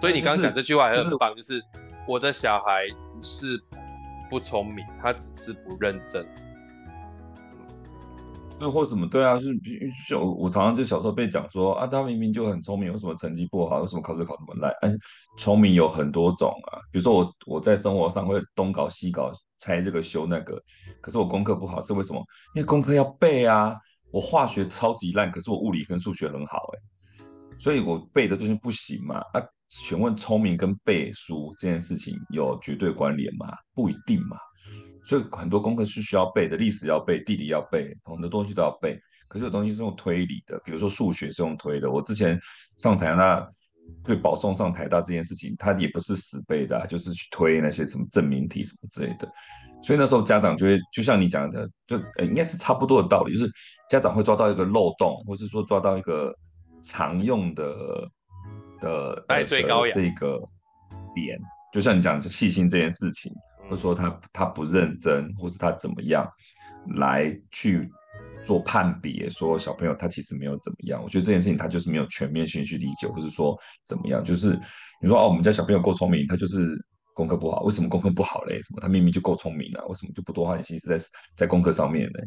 [0.00, 1.60] 所以你刚刚讲这句话还很棒，就是
[2.06, 3.60] 我的小孩不是。
[4.30, 6.26] 不聪明，他只是不认真。
[8.60, 9.06] 那或什么？
[9.08, 9.58] 对啊，就是
[10.08, 13.80] 就我常常就小时候被讲说啊，他明明就很聪明，为什么成绩不好？
[13.80, 14.70] 为什么考试考那么烂？
[14.82, 14.90] 哎，
[15.36, 16.78] 聪明有很多种啊。
[16.92, 20.62] 比如说我我在生活上会东搞西搞，猜这个修那个，
[21.00, 22.20] 可是我功课不好是为什么？
[22.54, 23.76] 因为功课要背啊。
[24.12, 26.76] 我化学超级烂，可是我物理跟数学很好哎，
[27.56, 29.40] 所以我背的东西不行嘛啊。
[29.70, 33.46] 请问聪明跟背书这件事情有绝对关联吗？
[33.72, 34.36] 不一定嘛。
[35.04, 38.98] 所以很多功课是需要背的，历史要背，地理要背，很多东西都要背。
[39.28, 41.88] 可是有东西是用推理的，比如说数学是用推的。
[41.88, 42.38] 我之前
[42.78, 43.48] 上台大
[44.02, 49.28] 被保送上台大这件事情，他也不是死背的，就是去推那些什么证明题什么之类的。
[49.84, 53.50] 所以那时候家长就会，就像你讲的，就呃应该是差不多的道理，就是
[53.88, 56.34] 家长会抓到一个漏洞，或是说抓到一个
[56.82, 57.64] 常用的。
[58.80, 60.40] 的代罪羔羊这个
[61.14, 61.38] 点，
[61.72, 63.32] 就像你讲，就细心这件事情，
[63.64, 66.28] 或者说他他不认真，或是他怎么样
[66.96, 67.88] 来去
[68.44, 71.02] 做判别，说小朋友他其实没有怎么样。
[71.02, 74.58] 我觉得这件事情他就是没有全面性去理解，或是说怎么样，就是
[75.00, 76.76] 你说哦，我们家小朋友够聪明，他就是
[77.14, 78.62] 功课不好，为什么功课不好嘞？
[78.62, 81.04] 什么他明明就够聪明啊，为什么就不多花点心思在
[81.36, 82.20] 在功课上面呢？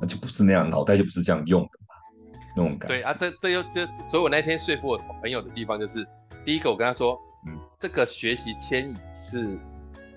[0.00, 1.68] 那就不是那样，脑袋就不是这样用的。
[2.56, 6.06] 那种感觉对啊，这这又这，所以我那天说服我朋友的地方就是，
[6.44, 9.58] 第一个我跟他说，嗯，这个学习迁移是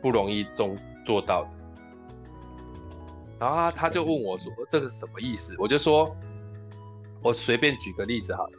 [0.02, 1.50] 不容易中做到的。
[3.40, 5.56] 然后他他就问我说，这个什么意思？
[5.60, 6.16] 我就说，
[7.22, 8.54] 我随便举个例子好了，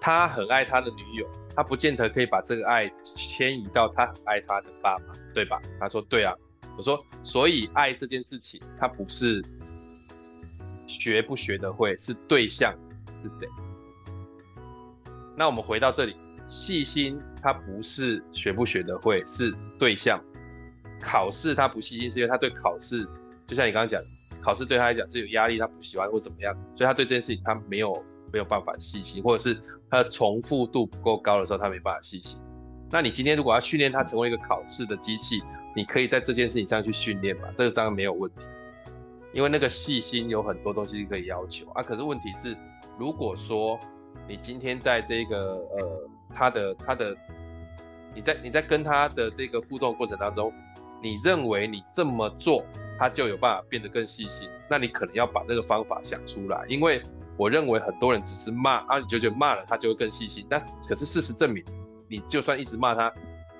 [0.00, 5.60] 他很爱他的女友，他不见得可以把这个爱迁移到他很爱他的爸爸，对吧？
[5.78, 6.34] 他说对啊。
[6.74, 9.44] 我说，所以爱这件事情，它不是。
[11.00, 12.74] 学不学得会是对象
[13.22, 13.48] 是谁？
[15.34, 16.14] 那我们回到这里，
[16.46, 20.22] 细心他不是学不学得会，是对象。
[21.00, 23.08] 考试他不细心，是因为他对考试，
[23.46, 24.00] 就像你刚刚讲，
[24.40, 32.38] 考试对他来讲是有压力，他不喜欢或怎么样，所以他对这件事情他没有没有办法细心，或者是他的重复度不够高的时候，他没办法细心。
[32.90, 35.42] 那你今天如果要训练他成为一个考试的机器，
[35.74, 37.48] 你可以在这件事情上去训练嘛？
[37.56, 38.44] 这个当然没有问题。
[39.32, 42.56] 因为那个细心有很多东西可以要求啊，可是问题是，
[42.98, 43.78] 如果说
[44.28, 47.16] 你今天在这个呃他的他的，
[48.14, 50.52] 你在你在跟他的这个互动过程当中，
[51.02, 52.64] 你认为你这么做
[52.98, 57.02] 他就有办法变得更细心，那你可能要把这个方法想出来，因为
[57.36, 60.46] 我认为很多人只是骂啊，你就觉得骂了他就会更细心。
[60.48, 61.64] 但可是事实证明，
[62.06, 63.12] 你就算一直骂他，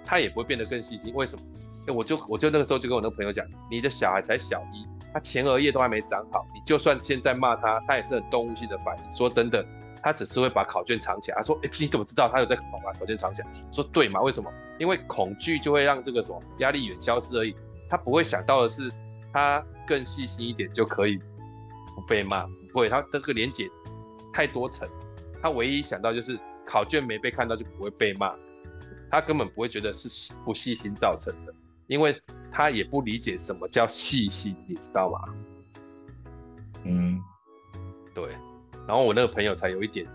[0.05, 1.13] 他也不会变得更细心。
[1.15, 1.43] 为什么？
[1.89, 9.13] 欸、我就我就那个时候就跟我那个朋友讲，你的小孩才小一，他前额叶都还没长好，你就算现在骂他，他也是很动物性的反应。
[9.13, 9.65] 说真的，
[10.03, 11.37] 他只是会把考卷藏起来。
[11.37, 14.21] 他说：“哎、你怎么知道他有在考把考卷藏起来？”说对嘛？
[14.23, 14.51] 为什么？
[14.79, 17.55] 因为恐惧就会让这个什么压力远消失而已。
[17.91, 18.91] 他不会想到的是，
[19.33, 21.19] 他更细心一点就可以
[21.95, 22.47] 不被骂。
[22.73, 23.69] 不会，他的这个连结
[24.33, 24.89] 太多层，
[25.43, 28.33] 他唯一想到就是考卷没被看到就不会被骂，
[29.11, 31.53] 他根本不会觉得是不细心造成的，
[31.87, 32.19] 因为
[32.53, 35.35] 他也不理解什么叫细心，你知道吗？
[36.85, 37.21] 嗯，
[38.15, 38.29] 对。
[38.87, 40.07] 然后我那个朋友才有一点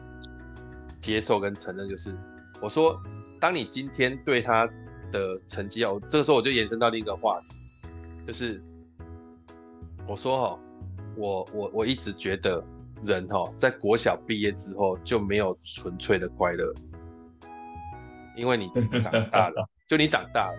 [1.01, 2.15] 接受跟承认，就是
[2.61, 3.01] 我说，
[3.39, 4.69] 当你今天对他
[5.11, 7.47] 的成绩哦，这个时候我就延伸到另一个话题，
[8.27, 8.61] 就是
[10.07, 10.59] 我说哦。
[11.19, 12.63] 我我我一直觉得
[13.03, 16.71] 人哈，在国小毕业之后就没有纯粹的快乐，
[18.35, 18.69] 因为你
[19.01, 20.57] 长大了， 就你长大了，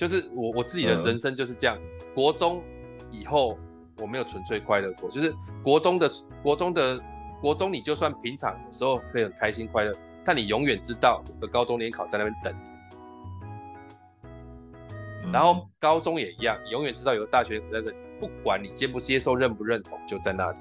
[0.00, 1.76] 就是我我自己的人生就是这样。
[2.14, 2.62] 国中
[3.10, 3.58] 以后
[3.98, 5.30] 我没有纯粹快乐过，就是
[5.62, 6.10] 国中的
[6.42, 6.98] 国中的
[7.42, 12.54] 国中，你就算平常有时候可以很开心快乐，但你永远知道有个高中联考在那边等
[15.22, 17.96] 你，然后高中也一样，你永远知道有个大学在这里。
[18.18, 20.58] 不管你接不接受、认不认同，就在那里。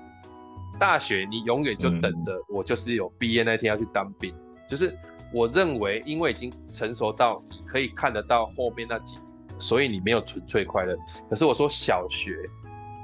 [0.77, 4.33] 大学你永远就等着，我就是有毕业那天要去当兵。
[4.35, 4.97] 嗯、就是
[5.33, 9.28] 我认为，因为已经成熟到你可以看得到后面那几年，
[9.59, 10.97] 所以你没有纯粹快乐。
[11.29, 12.37] 可是我说小学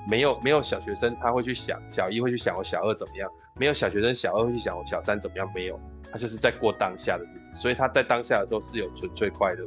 [0.07, 5.79] 没有没有小学生他会去想，小一会去想我小二怎么样，没有小学生小二会去想我小三怎么样，没有，
[6.11, 9.65] 他就是在过当下的日子，所以他在当下的时候是有纯粹快乐。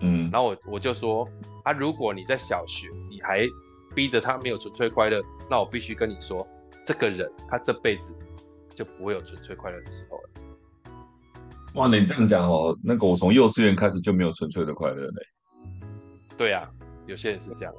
[0.00, 1.28] 嗯，然后我我就说。
[1.62, 3.46] 啊，如果你在小学，你还
[3.94, 6.48] 逼着他没有纯粹快乐，那我必须跟你说，
[6.86, 8.16] 这个人他这辈子
[8.74, 10.19] 就不会有纯粹快乐的时候了。
[11.74, 15.22] 哇，你这样讲哦，那个我从幼稚园开始就没有纯粹的快乐嘞。
[16.36, 16.68] 对啊，
[17.06, 17.74] 有些人是这样。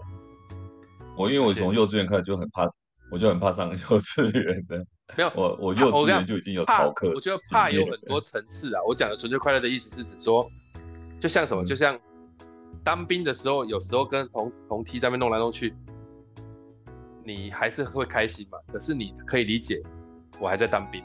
[1.18, 2.70] 我因为我从幼稚园开始就很怕，
[3.12, 4.78] 我就很怕上幼稚园的。
[5.18, 7.12] 没有，我我幼稚园就已经有逃课。
[7.14, 8.82] 我觉得怕有很多层次啊。
[8.88, 10.50] 我讲的纯粹快乐的意思是指说，
[11.20, 12.00] 就像什么，嗯、就像。
[12.84, 15.72] 当兵的时候，有时候跟同同梯在那边弄来弄去，
[17.24, 18.58] 你还是会开心嘛？
[18.74, 19.84] 可是你可以理解，
[20.40, 21.04] 我还在当兵。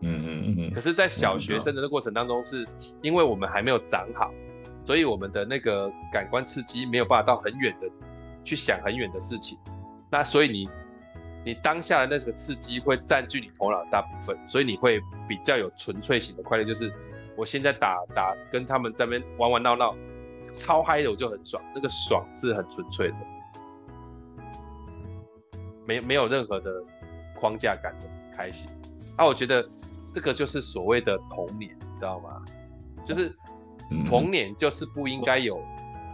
[0.00, 0.74] 嗯嗯嗯。
[0.74, 2.66] 可是，在小学生的那过程当中，是
[3.02, 4.32] 因为我们还没有长好，
[4.84, 7.88] 所以我们的那个感官刺激没有办法到很远的
[8.44, 9.58] 去想很远的事情。
[10.10, 10.68] 那所以你
[11.44, 16.92] 你当下的那个刺激会占据你头脑的大部分，所以你会比较有纯粹型的快乐，就是
[17.36, 19.94] 我现在打打跟他们在那边玩玩闹闹。
[20.50, 23.16] 超嗨的我就很爽，那个爽是很纯粹的，
[25.84, 26.82] 没没有任何的
[27.34, 28.66] 框架感的开心。
[29.16, 29.62] 啊，我觉得
[30.18, 32.44] 这个就是所谓的童年，你知道吗？
[33.06, 33.32] 就是
[34.04, 35.62] 童年就是不应该有，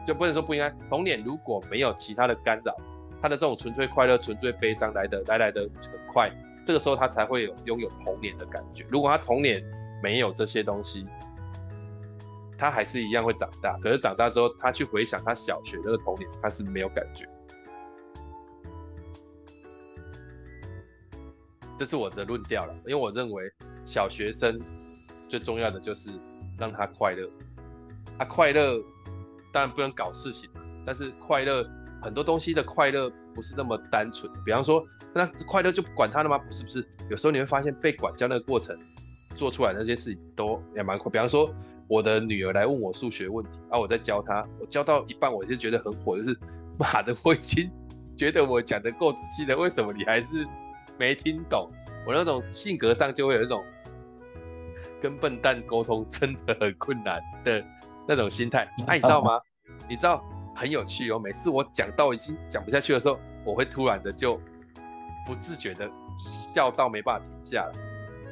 [0.07, 0.69] 就不能说不应该。
[0.91, 2.77] 童年如果没有其他的干扰，
[3.23, 6.31] 他的这种纯粹快乐、纯粹悲伤来的来来的很快，
[6.67, 8.85] 这个时候他才会有拥有童年的感觉。
[8.91, 9.65] 如果他童年
[10.03, 11.07] 没有这些东西，
[12.59, 17.27] 他还是一样会长大，可是长大之后，他去回想他小学那个童年，他是没有感觉。
[21.79, 23.51] 这是我的论调了，因为我认为
[23.85, 24.61] 小学生
[25.29, 26.11] 最重要的就是
[26.59, 27.29] 让他快乐。
[28.19, 28.81] 他快乐
[29.53, 30.49] 当然不能搞事情，
[30.85, 31.65] 但是快乐
[32.03, 34.31] 很多东西的快乐不是那么单纯。
[34.45, 36.39] 比方说，那快乐就不管他了吗？
[36.39, 38.77] 不是不是，有时候你会发现被管教那个过程。
[39.37, 41.53] 做出来那些事情都也蛮快，比方说
[41.89, 46.39] 我的女儿来问我数学问题，啊，我在教她，我教到一半我就觉得很火，就是
[46.79, 47.69] 妈的，我已经
[48.17, 50.47] 觉得我讲得够仔细了，为什么你还是
[50.97, 51.69] 没听懂？
[52.07, 53.65] 我那种性格上就会有一种
[55.01, 57.65] 跟笨蛋沟通真的很困难的
[58.07, 59.41] 那种心态，那、啊、你知道吗？
[59.89, 64.41] 你知道很有趣哦，每次我讲到已经讲不下去的时候，我会突然的就
[65.27, 67.73] 不自觉的笑到没办法停下来。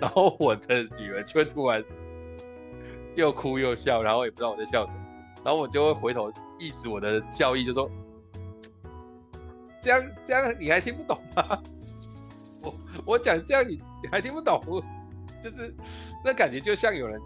[0.01, 1.85] 然后我的女儿就会突然
[3.15, 5.03] 又哭又笑，然后也不知道我在笑什么，
[5.45, 7.91] 然后我就会回头抑制我的笑意，就说
[9.81, 11.63] ：“这样这样你还听不懂吗？
[13.05, 14.61] 我我讲这样你你还听不懂？
[15.43, 15.75] 就是
[16.25, 17.21] 那感觉就像有人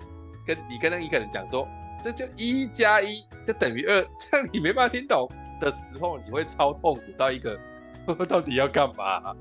[0.47, 1.69] 跟你跟那一个人讲说，
[2.03, 5.29] 这就一加一就等于二，这样你没办法听懂
[5.61, 7.59] 的时候，你会超痛苦到一个
[8.29, 9.37] 到底要干嘛？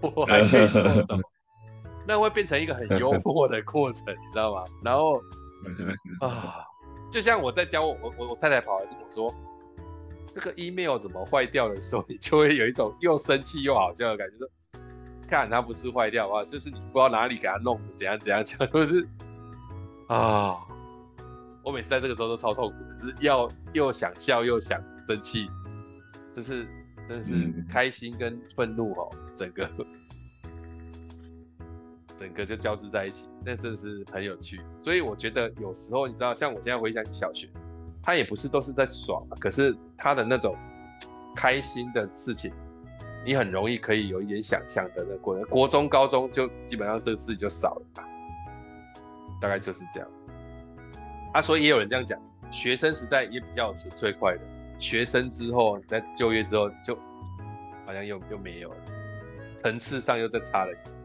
[0.00, 1.20] 我还可以做什么？”
[2.08, 4.64] 那会变成一个很幽 默的过程，你知道吗？
[4.82, 5.20] 然后
[6.26, 6.64] 啊，
[7.12, 9.32] 就像我在教我我我太太跑来跟我说，
[10.34, 14.48] 这个 email 怎么坏掉的时候，你就会有一种又生气又好笑的感觉，说
[15.30, 19.06] 看它不是坏掉啊，就是你不知道哪里给它弄的，怎样怎样 讲，就是
[20.08, 20.58] 啊，
[21.62, 25.48] 我每次在这个时候都超痛苦的，就是要又想笑又想生气，
[26.36, 26.66] 就是
[27.08, 29.68] 真的是开心跟愤怒哦，整个。
[32.18, 34.60] 整个就交织在一起，那真的是很有趣。
[34.82, 37.48] 所以我觉得有时候你知道，像我现在回想起小学，
[38.02, 40.54] 他也不是都是在爽，可是他的那种
[41.34, 42.52] 开心的事情，
[43.24, 45.44] 你很容易可以有一点想象的那过程。
[45.48, 48.04] 国中、高中就基本上这个事就少了吧，
[49.40, 50.08] 大概就是这样。
[51.34, 54.40] 啊，所以也有人这样讲，学生时代也比较纯粹快乐，
[54.78, 56.96] 学生之后在就业之后就
[57.86, 58.76] 好像又又没有了，
[59.62, 61.00] 层次上又再差了一点。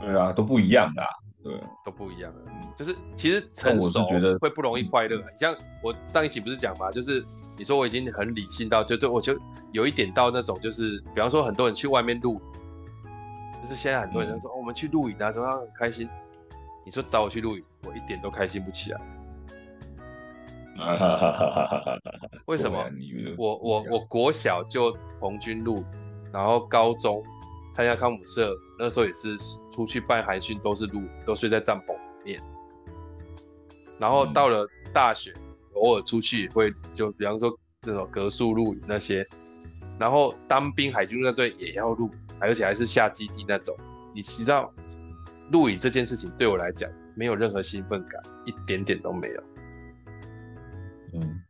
[0.00, 1.02] 对啊，都不一样的，
[1.44, 2.40] 对，都不一样的。
[2.76, 4.04] 就是其实成熟
[4.40, 5.16] 会不容易快乐。
[5.16, 7.22] 你像我上一期不是讲嘛，就是
[7.56, 9.38] 你说我已经很理性到，就对我就
[9.72, 12.40] 有一点到那种，就是比方说很多人去外面露营，
[13.62, 16.08] 就是现在很多人都说、嗯哦、我们去露营啊，怎么样很开心。
[16.84, 19.00] 你说找我去露营，我一点都开心不起来。
[22.46, 22.84] 为什么？
[23.36, 25.84] 我我我国小就红军露，
[26.32, 27.22] 然后高中。
[27.74, 29.34] 参加康姆社，那时候也是
[29.72, 32.42] 出去办寒训，都是露，都睡在帐篷里面。
[33.98, 35.51] 然后到了大学，嗯、
[35.82, 39.26] 偶尔出去也会，就比方说这种格数露营那些。
[39.98, 43.76] 然后当兵海军陆战队也要露，而且还是下基地那种。
[44.14, 44.72] 你知道，
[45.52, 49.42] 露营这件事情对我来讲没有任何兴奋感，一点点都没有。
[51.14, 51.40] 嗯，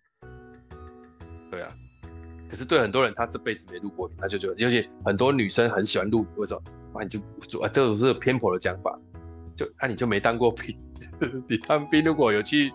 [1.50, 1.68] 对啊。
[2.50, 6.62] 可是对很多人，他这辈子没露过营，他就觉得，尤其很多女生很喜欢露营，为什么？
[7.00, 7.18] 啊，你就
[7.48, 8.98] 做啊，这种是偏颇的讲法，
[9.56, 10.76] 就啊，你就没当过兵，
[11.48, 12.70] 你当兵如果有去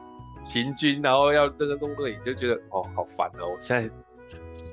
[0.47, 3.49] 行军，然后要这个弄个营，就觉得哦，好烦哦。
[3.49, 3.89] 我现在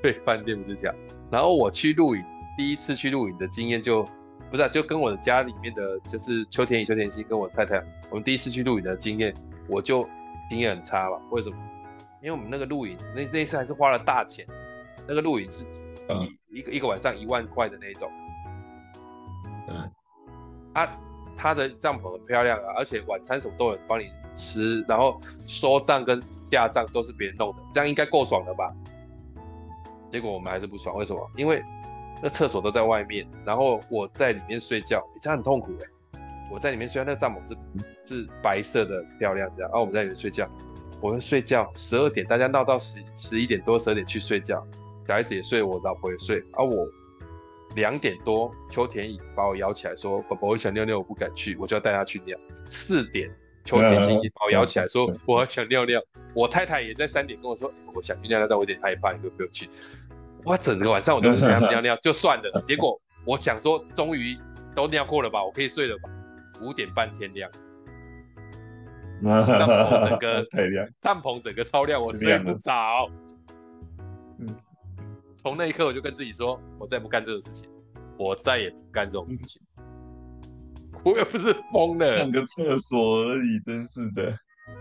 [0.01, 0.95] 睡饭店不是这样。
[1.29, 2.23] 然后我去露营，
[2.57, 4.07] 第一次去露营的经验就
[4.49, 9.35] 不是、啊，就跟我的家里面的就是秋田与秋田心跟我太太，我们第一次去露营的经验，
[9.67, 10.07] 我就
[10.49, 11.19] 经验很差吧？
[11.31, 11.57] 为什么？
[12.21, 14.45] 因为我们那个露营那那次还是花了大钱。
[15.07, 15.65] 那个露营是
[16.49, 18.11] 一一个一个晚上一万块的那种，
[19.67, 19.91] 嗯，
[20.73, 20.89] 啊，
[21.37, 28.73] 他的帐篷很漂亮啊，而且晚餐什么都有帮你吃，然后收帐跟架帐都是别人弄的，这样应该够爽了吧？
[30.11, 31.31] 结果我们还是不爽，为什么？
[31.35, 31.61] 因为
[32.21, 35.71] 那厕所都在外面，然后我在里面睡觉，这样很痛苦
[36.13, 36.19] 哎、
[36.51, 37.57] 我在里面睡觉，那个帐篷是
[38.03, 40.47] 是白色的漂亮这样，然后我们在里面睡觉，
[41.01, 44.65] 我们睡觉十二点，大家闹到十十一点多十二点去睡觉。
[45.07, 46.87] 小孩子也睡，我老婆也睡，啊、我
[47.75, 52.37] 两点多，邱田乙把我摇起来说：“宝宝，我想尿尿，我不敢去，我就要带他去尿。”
[52.69, 53.29] 四点，
[53.63, 56.01] 邱田心一把我摇起来说：“我想尿尿。”
[56.33, 59.69] 我太太也在三点跟我说：“我想去尿尿，但我有点害怕，你可不会去？”
[60.43, 62.63] 我整个晚上我都是陪他们尿尿， 就算了。
[62.65, 64.37] 结果我想说，终于
[64.75, 66.09] 都尿过了吧，我可以睡了吧？
[66.61, 67.49] 五点半天亮，
[69.23, 73.09] 帐篷整个太亮，帐篷整个超亮，我睡不着。
[75.45, 75.47] 嗯。
[75.47, 77.69] 从那一刻，我就跟自己说，我再不干这种事情，
[78.17, 79.61] 我再也不干这种事情。
[81.03, 84.31] 我又不是疯了，上个厕所而已，真是的。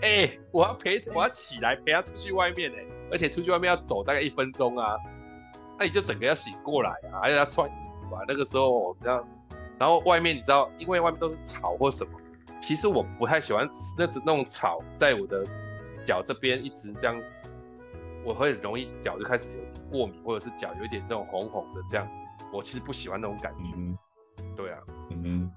[0.00, 2.78] 哎、欸，我要陪，我要起来陪他出去外面呢，
[3.12, 4.96] 而且出去外面要走大概一分钟啊，
[5.78, 7.72] 那你就整个要醒过来啊，还要穿衣
[8.08, 8.22] 服啊。
[8.26, 9.22] 那个时候我这样，
[9.78, 12.18] 然后外面你知道，因为外面都是草或什么，
[12.62, 15.44] 其实我不太喜欢那只那种草在我的
[16.06, 17.20] 脚这边一直这样，
[18.24, 19.74] 我会很容易脚就开始有。
[19.90, 22.08] 过敏，或者是脚有一点这种红红的，这样
[22.52, 23.60] 我其实不喜欢那种感觉。
[23.76, 23.96] 嗯，
[24.56, 24.78] 对啊，
[25.10, 25.50] 嗯哼，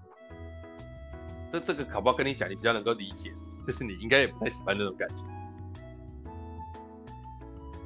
[1.51, 3.31] 这这个考不好跟你讲，你比较能够理解，
[3.65, 5.23] 就是你应该也不太喜欢那种感觉。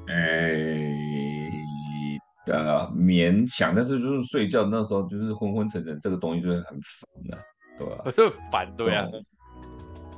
[0.09, 1.49] 哎、欸，
[2.47, 7.43] 呃，勉强，但是就是睡觉那时候就是昏昏沉沉，这个东西就是很烦的、啊，
[7.79, 8.03] 对吧、啊？
[8.03, 9.07] 很烦，对啊。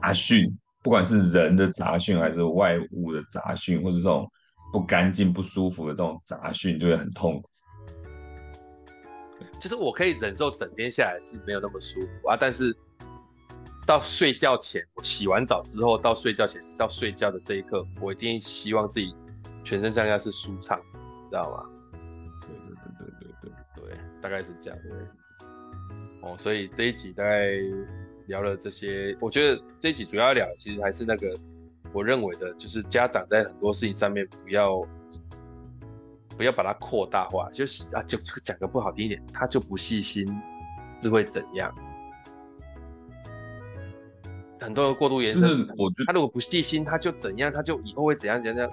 [0.02, 4.28] 杂讯，不管是人的杂讯还是外物的杂讯，或者这种。
[4.74, 7.48] 不干净、不舒服的这种杂讯就会很痛苦。
[9.62, 12.76] 其实我可以忍受整天下来是没有那么舒服啊，但是
[13.86, 19.16] 到睡觉前，我洗完澡之后到睡觉前到睡觉的这一刻，我一定希望自己
[19.64, 20.82] 全身上下是舒畅，
[21.30, 21.70] 知道吗？
[22.42, 24.80] 对对对对对对对，大概是这样。
[24.82, 24.92] 对。
[26.24, 27.52] 哦，所以这一集大概
[28.26, 31.40] 聊了这些，我觉得这一集主要聊其实还是那个。
[31.94, 34.82] 我认为的就是家长在很多事情上面不要
[36.36, 40.26] 不要把它扩大化，就是啊，就讲个不好听一点，他就不细心
[41.02, 41.74] 是会怎样？
[44.60, 45.68] 很多人过度延伸。
[45.78, 48.72] 我他如果不细心，他就怎样，他就以后会怎样怎样。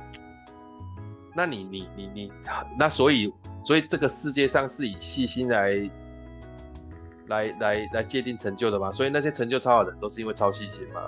[1.35, 2.33] 那你你你你，
[2.79, 5.91] 那所以所以这个世界上是以细心来
[7.27, 8.91] 来来来界定成就的嘛？
[8.91, 11.03] 所以那些成就超好的人都是因为超细心吗？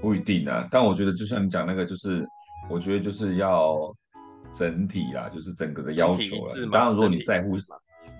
[0.00, 2.26] 不一定啊，但我觉得就像你讲那个，就是
[2.70, 3.94] 我觉得就是要
[4.52, 6.54] 整体啦，就是整个的要求啦。
[6.72, 7.56] 当然，如果你在乎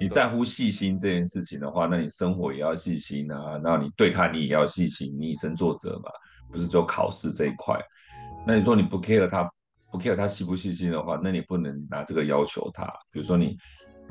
[0.00, 3.60] 你在乎细心这件事情的话，那你生活也要细心啊。
[3.62, 6.10] 那你对他你也要细心，你以身作则嘛，
[6.52, 7.78] 不是只有考试这一块。
[8.46, 9.48] 那你说你不 care 他，
[9.90, 12.84] 不 care 他细不细心的话，那你不能拿这个要求他。
[13.10, 13.56] 比如说你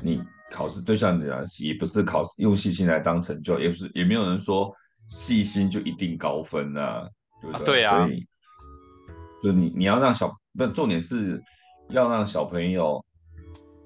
[0.02, 4.74] 你考试对象讲，也不是考试用细心来当成就，也不是也没有人说
[5.06, 7.08] 细心就一定高分啊。
[7.40, 7.62] 对不对？
[7.62, 8.26] 啊对啊，所以
[9.42, 11.42] 就你你要让小不重点是
[11.90, 13.04] 要让小朋友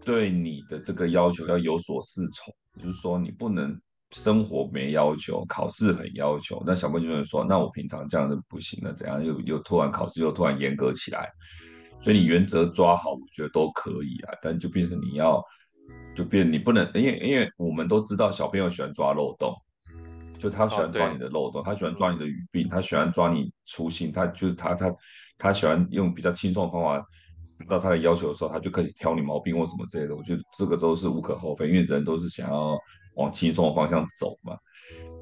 [0.05, 3.79] 对你的这个要求要有所适从，就是说你不能
[4.13, 11.31] 生活没要求，考试很要求，那小朋友就会说，那我平常这样子不行了，怎样又又突然考试又突然严格起来，
[12.01, 15.43] 所以你原则抓好，我觉得都可以啊，但就变成你要
[16.17, 19.55] 就变你不能，因为因为我们都知道小朋友喜欢抓漏洞。
[20.43, 24.93] 就他喜欢抓你的漏洞，哦、他喜欢抓你的语病，他喜欢抓你粗心，他就是他他
[25.39, 27.07] 他喜欢用比较轻松的方法
[27.69, 30.17] 到他的要求的时候，他就开始挑你毛病或什么之类的。
[30.17, 32.77] 我觉得这个都是无可厚非，因为人都是想要
[33.15, 34.57] 往轻松的方向走嘛。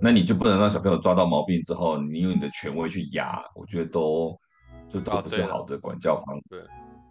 [0.00, 4.34] 那你就不能让小朋友抓到毛病之后，你用你的权威去压，我觉得都
[4.88, 6.42] 就都不是好的管教方法。
[6.48, 6.62] 对，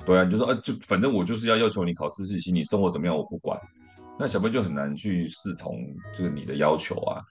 [0.03, 3.59] 对啊，你就说，呃，就反正我就是要要求你考试细心，你生活怎么样我不管。
[4.17, 5.77] 那小朋友就很难去视同
[6.11, 7.21] 就是你的要求啊。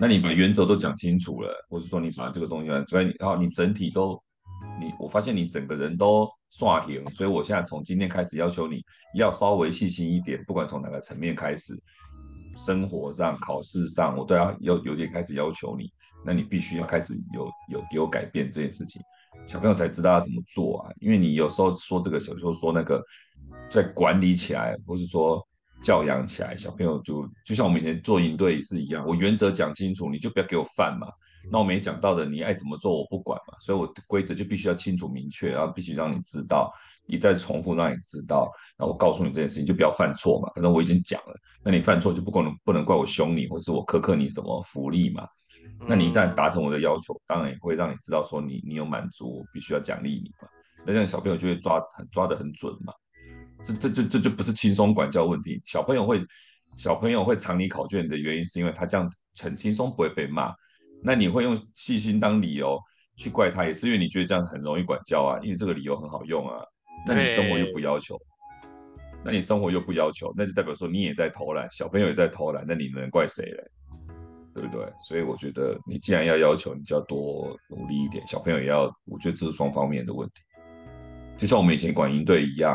[0.00, 4.18] 那你把原则都讲清楚了，或是说你把这个东西，所以然后你整体都，
[4.80, 8.82] 你我发现你整个人都刷型，所以我现在从今天开始要求你
[9.14, 11.78] 要稍微细心一点，不管从哪个层面开始，
[12.56, 15.92] 生活上、考试上，我都要有有点开始要求你，
[16.24, 19.02] 那你必须要开始有有给我改变这件事情，
[19.46, 23.04] 小朋友才知道要怎么做啊，因为你有时候说这个，小时候说那个，
[23.68, 25.46] 在管理起来，或是说。
[25.82, 31.06] 教养起来，小朋友就就像我们以前做营队是一样，我原则讲清楚，你就不要给我犯嘛。
[31.50, 33.54] 那我没讲到的，你爱怎么做我不管嘛。
[33.60, 36.70] 所以我的规则就必须要清楚明确，然后必须让你知道，
[37.06, 40.50] 一再重复让你知道，然后我告诉你这件事情就不要犯错嘛。
[40.54, 45.26] 反正我已经讲了，那你犯错就不可能不能怪我凶你，或是我苛刻你什么福利嘛。
[45.88, 50.48] 那你一旦达成我的要求，当然也会让你知道说你你有满足，我必须要奖励你嘛。
[50.84, 52.92] 那这样小朋友就会抓很抓得很准嘛。
[53.62, 56.24] 这这这这就不是轻松管教问题，小朋友会
[56.76, 60.52] 小朋友会藏你考卷的原因，是因为他这样很轻松不会被骂。
[61.02, 62.78] 那你会用细心当理由
[63.16, 66.62] 去怪他，也是因为你觉得这样很容易管教啊，因为这个理由很好用啊。
[67.06, 68.18] 那你生活又不要求，
[69.24, 73.70] 那你生活又不要求，那就代表说你也在偷懒，小朋友也在偷懒，那你能怪谁嘞？
[74.54, 74.86] 对不对？
[75.06, 80.42] 所以我觉得你既然要要求，你就要多努力一点，小朋友也要，我觉得这是双方面的问题。
[81.36, 82.74] 就像我们以前管营队一样。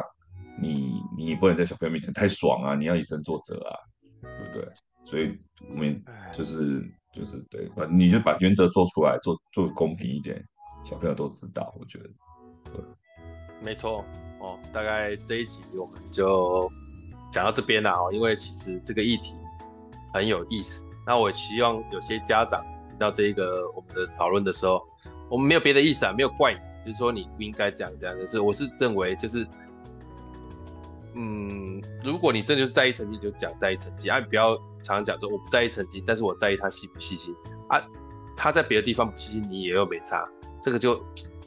[0.62, 2.76] 你你不能在小朋友面前太爽啊！
[2.76, 3.76] 你要以身作则啊，
[4.22, 4.74] 对不对？
[5.06, 5.38] 所以
[5.70, 6.02] 我们
[6.34, 6.82] 就是
[7.14, 10.44] 就是对，你就把原则做出来，做做公平一点，
[10.84, 11.74] 小朋友都知道。
[11.80, 12.10] 我觉得，
[12.74, 12.82] 对，
[13.64, 14.04] 没错
[14.40, 14.58] 哦。
[14.74, 16.72] 大概这一集我们就
[17.32, 19.36] 讲到这边了哦，因为其实这个议题
[20.14, 20.86] 很有意思。
[21.06, 24.82] 那我希望有些家长听到这一个我们的讨论的时候，
[25.30, 28.18] 我们没有别的意思啊，没有怪你，只是说你不应该这样这样。
[28.18, 29.46] 就是我是认为就是。
[31.18, 37.34] 嗯，如果你真的就是在意成绩，就讲在意成绩啊，你不要常常讲说我不在意成绩，但是我在意他细不细心
[37.70, 37.82] 啊。
[38.36, 40.28] 他在别的地方不细心，你也有没差，
[40.62, 41.02] 这个就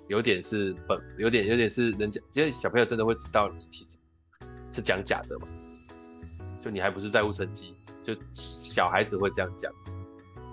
[0.07, 3.99] 有点是本，有点有点是人家，其实小朋友真的会知道你其实
[4.73, 5.47] 是讲假的嘛。
[6.64, 9.71] 就你还不是在乎成绩，就小孩子会这样讲，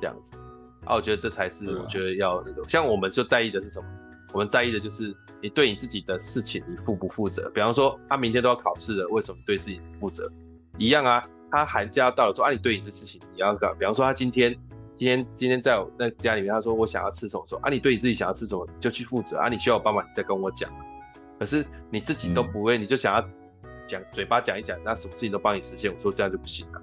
[0.01, 0.35] 这样子
[0.83, 3.87] 啊，我觉得这才是我觉得要那个，像我们就在意的是什么？
[4.33, 5.15] 我们在意的就是。
[5.41, 7.49] 你对你自己的事情，你负不负责？
[7.51, 10.31] 比方说，他明天都要考试了，为什么对事情不负责？
[10.77, 13.73] 一样啊，他寒假到了说，啊，你对你这事情你要干？
[13.77, 14.55] 比方说，他今天
[14.93, 20.71] 今天今天在我那家里面，他说我想要吃什么，说啊，你对你自己想要吃什么，你就去负责啊，你需要我帮忙，你再跟我讲。
[21.37, 23.29] 可是你自己都不会，嗯、你就想要
[23.85, 26.81] 讲嘴巴讲一讲，那什么事情都帮你实现，我说这样就不行了。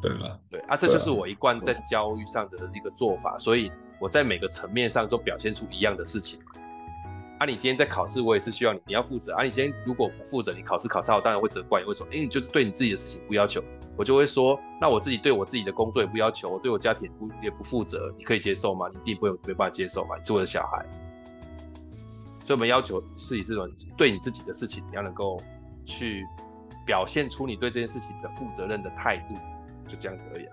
[0.00, 6.38] 对了，对啊，这就是我一贯在教育上的一个做法，所以我在每个层面上都表现出一样的事情。
[7.38, 9.34] 啊，你今天在考试，我也是希望你你要负责。
[9.34, 11.86] 啊，你今天如果不负责，你考试考差，我当然会责怪你。
[11.86, 12.08] 为什么？
[12.10, 13.62] 因为你就是对你自己的事情不要求，
[13.94, 18.86] 我就会说，那我自己对我自己的工作也不要求，我对我家庭也不也不负责，你可以接受吗？
[18.90, 20.16] 你一定不会没办法接受吗？
[20.16, 20.86] 你是我的小孩，
[22.40, 23.68] 所以我们要求是以这种
[23.98, 25.38] 对你自己的事情，你要能够
[25.84, 26.24] 去
[26.86, 29.34] 表现出你对这件事情的负责任的态度，
[29.86, 30.46] 就这样子而已。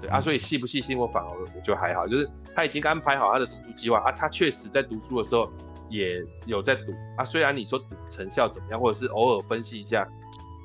[0.00, 5.50] 对啊，所以细不细心我反而我觉得还好，就是他已经安排好他的读书计划啊，他确实在读书的时候
[5.88, 7.24] 也有在读啊。
[7.24, 10.06] 虽然你说读成效怎么样，或者是偶尔分析一下，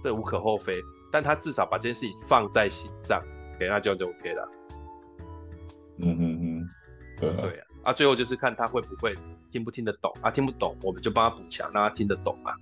[0.01, 0.81] 这无可厚非，
[1.11, 3.21] 但他至少把这件事情放在心上，
[3.59, 4.49] 给他就就 OK 了。
[5.97, 6.69] 嗯嗯嗯，
[7.19, 9.13] 对啊，对啊，啊，最后就是看他会不会
[9.51, 12.55] 听不听得懂啊，听不懂我们就帮他补强，让他听得懂啊，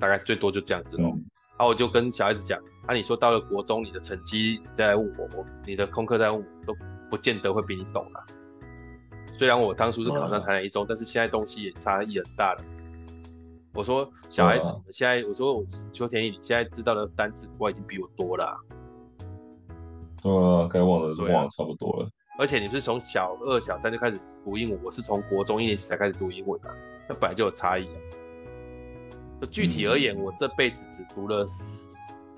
[0.00, 1.10] 大概最多就这样子喽。
[1.14, 1.24] 嗯
[1.58, 2.56] 然后我就跟小孩子讲，
[2.88, 6.74] 啊，你说到了国中，你的成绩再来问我，我你的功课再问我，都
[7.10, 8.24] 不见得会比你懂啊。
[9.34, 12.64] 虽然我当初是考上台南一中，但是现在东西也差异很大了。
[13.74, 15.62] 我说小孩子，你们现在，我说我
[15.92, 18.58] 邱田义，你现在知道的单词我已经比我多了。
[20.22, 22.08] 呃，该忘的都忘了差不多了。
[22.38, 26.74] 而且你不是从小二、小三就开始读英文，我是从国中一年级才开始读英文啊，
[27.06, 29.46] 那本来就有差异啊。
[29.52, 31.46] 具体而言，嗯、我这辈子只读了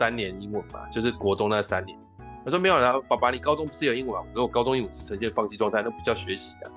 [0.00, 1.98] 三年英文嘛，就是国中那三年。
[2.42, 4.26] 他说没有啦，爸爸，你高中不是有英文吗？
[4.30, 6.72] 我说我高中英文是呈现放弃状态，那不叫学习啊。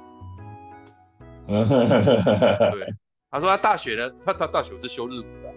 [1.47, 2.93] 对，
[3.31, 5.53] 他说他大学呢，他他大学是修日文的，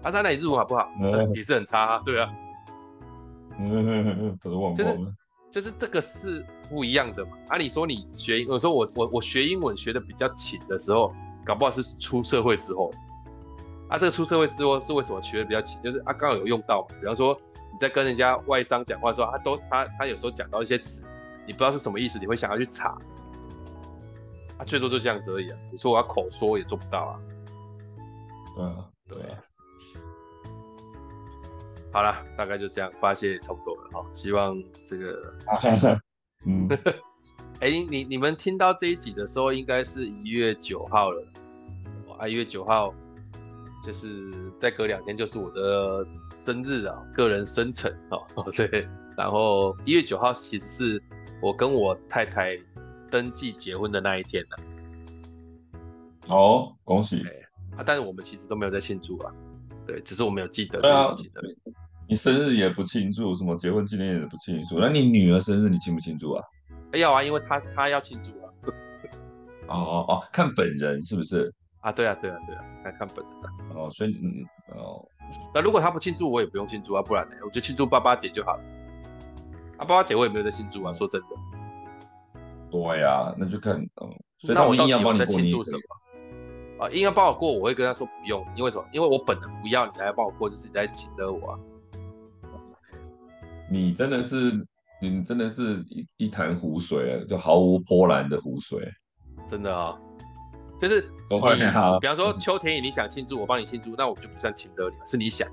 [0.00, 0.88] 他说那你日文好不好？
[1.00, 2.32] 嗯、也是很差啊，对啊。
[3.58, 4.76] 嗯，都是忘光了。
[4.76, 5.14] 就是
[5.50, 7.32] 就是这个是不一样的嘛。
[7.48, 11.12] 啊，你说你学，我说我我我学英文学的比较勤的时候，
[11.44, 12.92] 搞不好是出社会之后。
[13.90, 15.82] 啊，这个出社会之后是为什么学的比较勤？
[15.82, 16.94] 就是啊，刚好有用到嘛。
[17.00, 17.36] 比方说
[17.72, 21.04] 你在跟人家外商讲话的时候，他都他他有时候讲到一些词，
[21.44, 22.96] 你不知道是什么意思，你会想要去查。
[24.58, 25.58] 啊，最多就这样子而已啊。
[25.72, 27.20] 你说我要口说也做不到啊。
[28.58, 29.18] 嗯，对。
[31.92, 34.06] 好了，大概就这样，发泄也差不多了哈。
[34.12, 35.34] 希望这个，
[36.46, 36.68] 嗯，
[37.58, 41.24] 哎、欸，你你们听到这一集的时候，应该是一月九号了。
[42.20, 42.94] 啊，一月九号。
[43.82, 46.06] 就是再隔两天就是我的
[46.44, 48.22] 生日啊，个人生辰哦，
[48.54, 51.02] 对，然后一月九号其实是
[51.40, 52.56] 我跟我太太
[53.10, 54.56] 登记结婚的那一天呢。
[56.28, 57.22] 哦，恭喜！
[57.76, 59.32] 啊，但是我们其实都没有在庆祝啊，
[59.86, 61.42] 对，只是我没有记得这件事情的。
[62.08, 66.44] 你生日也不庆祝，什么结婚纪念也不庆祝，那你女儿生日你庆不庆祝啊？
[66.92, 68.52] 要啊，因为她她要庆祝啊。
[69.68, 71.52] 哦哦哦，看本人是不是？
[71.80, 74.44] 啊，对啊，对啊，对啊，来看本人的哦，所以嗯
[74.78, 75.02] 哦，
[75.54, 78.64] 那如果他不庆祝，我也不用庆祝啊，不然呢，我就庆祝爸爸节就好了。
[79.78, 81.28] 啊，爸爸节我也没有在庆祝啊，说真的。
[82.70, 86.84] 对呀，那就看嗯，所以那我硬要帮你在庆祝什么？
[86.84, 88.84] 啊，硬要帮我过，我会跟他说不用，因为什么？
[88.92, 91.58] 因为我本人不要你来帮我过，就是你在请了我啊。
[93.70, 94.66] 你真的是，
[95.00, 98.86] 你真的是一一潭湖水啊，就毫无波澜的湖水，
[99.48, 99.98] 真的啊。
[100.80, 105.46] 就是我会好，比方说秋田野，你想庆祝，我帮你庆祝，那我就不算请得你，是你想。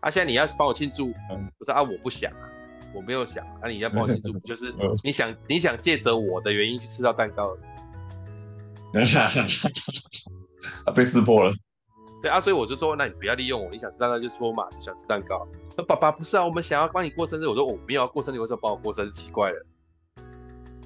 [0.00, 1.12] 啊，现在你要帮我庆祝，
[1.56, 2.50] 不是啊，我不想啊，
[2.92, 4.74] 我没有想，那、啊、你要帮我庆祝， 就是
[5.04, 7.56] 你想你想借着我的原因去吃到蛋糕。
[10.84, 11.54] 啊，被识破了。
[12.20, 15.46] 对啊，所以我就说，那你不要利用我，你想吃蛋糕就说嘛，你想吃蛋糕。
[15.76, 19.10] 那爸爸不是啊，我们想要帮你过生日，我说我没有要过生日，为什么帮我过生日？
[19.12, 19.66] 奇怪了。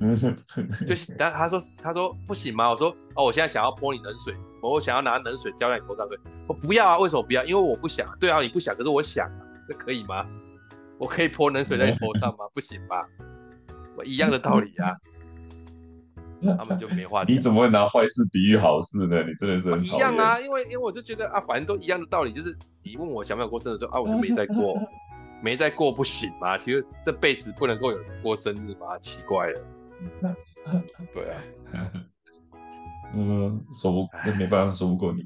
[0.00, 0.14] 嗯，
[0.86, 2.68] 就然后他说他说不行吗？
[2.70, 7.44] 我说哦，我现在想要泼你冷水，我想要拿冷水浇在你头上，对，我不要啊，为什么不要？
[7.44, 8.06] 因为我不想。
[8.20, 10.26] 对啊，你不想，可是我想啊，这可以吗？
[10.98, 12.44] 我可以泼冷水在你头上吗？
[12.54, 13.06] 不行吧？
[13.96, 14.92] 我一样的道理啊。
[16.58, 17.34] 他们就没话讲。
[17.34, 19.22] 你怎么会拿坏事比喻好事呢？
[19.22, 19.82] 你真的是很。
[19.82, 24.78] 一样啊，因为因为我就觉得啊，反正都一样的道理，就是你问我想不想过生日，就啊，我就没再过，
[25.42, 26.58] 没再过不行吗？
[26.58, 28.98] 其实这辈子不能够有人过生日吗？
[29.00, 29.60] 奇怪了。
[31.14, 31.42] 对啊，
[33.14, 35.22] 嗯，说不，没办法，说不过你，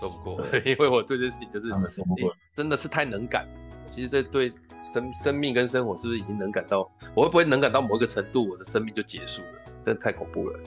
[0.00, 3.46] 说不过， 因为我对这事情就是，他们说不过，真的是太能感。
[3.88, 4.50] 其实这对
[4.80, 6.88] 生生命跟生活是不是已经能感到？
[7.14, 9.48] 我会不会能感到某一个程度，我的生命就结束了？
[9.84, 10.58] 真的太恐怖了。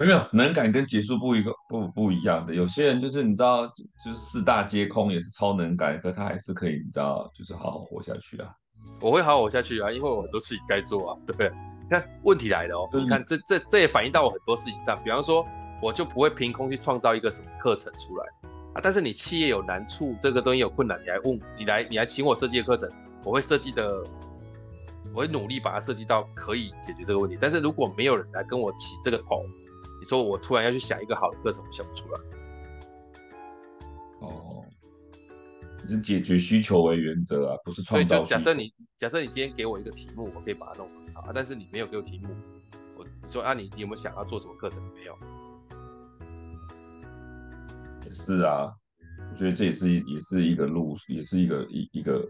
[0.00, 2.52] 没有，能感跟结束不一个不不一样的。
[2.52, 3.66] 有些人就是你知道，
[4.04, 8.52] 就是四大皆空，也是超能感，可他还是可以，你知道，就是好好活下去啊。
[9.00, 11.52] 我会好好活下去啊，因为我很多事情该做啊，对不对？
[11.88, 15.46] 看问题来了哦，你看这这这也反映到我很多事情上，比方说
[15.82, 18.26] 我就不会凭空去创造一个什么课程出来
[18.74, 22.90] 啊，但是你企业有难处，这个东西有困难，你来问，你来你来请我设计的课程，
[23.22, 24.04] 我会设计的，
[25.12, 27.36] 我会努力把它设计到可以解决这个问题。
[27.40, 29.44] 但是如果没有人来跟我起这个头，
[30.00, 32.20] 你说我突然要去想一个好的课程，我想不出来。
[34.20, 34.64] 哦，
[35.82, 38.24] 你是解决需求为原则啊，不是创造。
[38.24, 41.03] 假设你假设你今天给我一个题目，我可以把它弄完。
[41.26, 41.32] 啊！
[41.34, 42.28] 但是你没有给我题目，
[42.96, 44.78] 我说啊你，你你有没有想要做什么课程？
[44.94, 45.16] 没有。
[48.04, 48.72] 也是啊，
[49.32, 52.28] 我觉得这也是也是一个路，也是一个一一个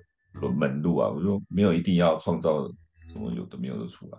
[0.56, 1.08] 门路啊。
[1.08, 2.66] 我说没有一定要创造
[3.12, 4.18] 什么有的没有的出来。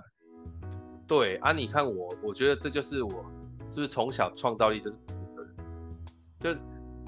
[1.07, 3.25] 对啊，你看我，我觉得这就是我
[3.69, 4.95] 是不是从小创造力就是，
[6.39, 6.55] 就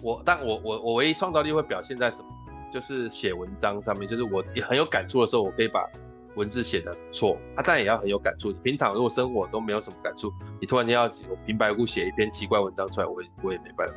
[0.01, 2.29] 我，但我我我唯一创造力会表现在什么？
[2.69, 5.89] 就是写文章上面，就是我也很有感触的时候，我可以把
[6.37, 8.51] 文字写的不错啊，但也要很有感触。
[8.51, 10.31] 你平常如果生活都没有什么感触，
[10.61, 13.93] 你突然间要我平白无故写一篇奇怪文章出来，我也我也没办法。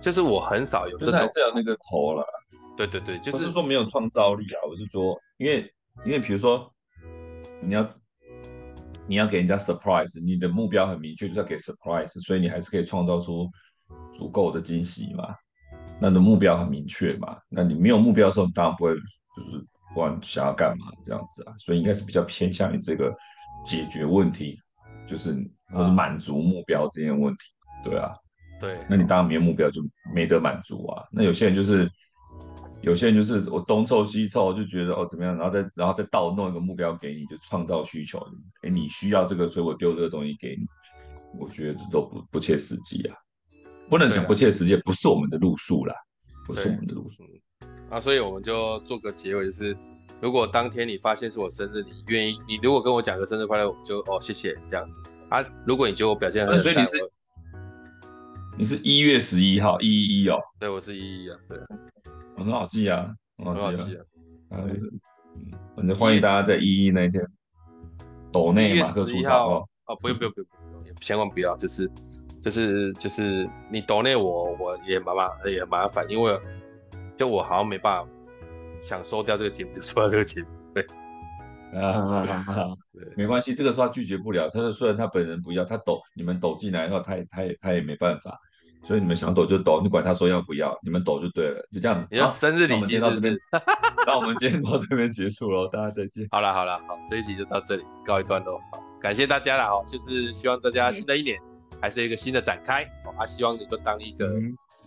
[0.00, 2.24] 就是我很少有这种，就是有那个头了。
[2.76, 5.70] 对对对，就是，是说没有创造力啊，我是说，因为
[6.06, 6.72] 因为比如说
[7.60, 7.86] 你要。
[9.08, 13.50] 你要给人家 surprise，你的目标很明确，就是要给 surprise，所以你还是可以创造出
[14.14, 15.34] 足够的惊喜嘛。
[16.00, 21.54] 那你的目标很明确嘛，那你没有目标的时候，当然不会就是不管想要干嘛这样子啊。
[21.58, 23.14] 所以应该是比较偏向于这个
[23.64, 24.58] 解决问题，
[25.06, 25.32] 就是
[25.72, 27.40] 或者满足目标这件问题，
[27.84, 28.12] 对啊，
[28.60, 28.78] 对。
[28.88, 29.82] 那你当然没有目标就
[30.14, 31.04] 没得满足啊。
[31.10, 31.90] 那有些人就是。
[32.84, 38.18] 有些人就是我东凑西凑，就觉得哦怎么样，然后再然后再倒弄一个目标给你，就创造需求。
[38.62, 40.66] 哎，你需要这个，所以我丢这个东西给你。
[41.38, 43.14] 我觉得这都不不切实际啊，
[43.88, 45.94] 不能讲不切实际，不是我们的路数啦，
[46.44, 47.22] 不是我们的路数。
[47.92, 49.76] 啊，所以我们就做个结尾，就是
[50.18, 55.44] 如果当天你发现是我生日，你愿意，你如果跟我讲个生日快乐，我就哦谢谢这样子啊。
[55.66, 56.96] 如果你觉得我表现很，所以你是
[58.56, 61.58] 你是一月十一号一一一哦，对，我是一一啊，对。
[62.34, 64.04] 很好记啊，很好记啊。
[64.52, 64.98] 嗯，
[65.76, 67.22] 反正欢迎大家在一一那一天，
[68.32, 69.68] 抖内马克出场哦。
[69.84, 71.90] 哦，不用不用不用，千万不要，就是
[72.40, 76.32] 就是就是你抖内我，我也麻麻也麻烦，因为
[77.22, 78.10] 就我好像没办法
[78.80, 80.48] 想收掉这个节目，就收掉这个节目。
[80.74, 80.84] 对，
[81.80, 82.76] 啊，
[83.14, 84.48] 没关系，这个说他拒绝不了。
[84.48, 88.36] 他说虽然他本人不要，他抖你们抖进来的话，他也他也他也没办法。
[88.82, 92.04] 所以你们想抖就抖，你管他说要不要，你们抖就对了，就这样。
[92.10, 93.36] 你要生日礼金到这边，
[94.04, 96.26] 那我们今天到这边结束了，大家再见。
[96.32, 98.58] 好了好了，好，这一集就到这里告一段落。
[98.72, 101.40] 好，感谢大家了哦，就是希望大家新的一年
[101.80, 104.34] 还是一个新的展开哦，啊，希望你能够当一个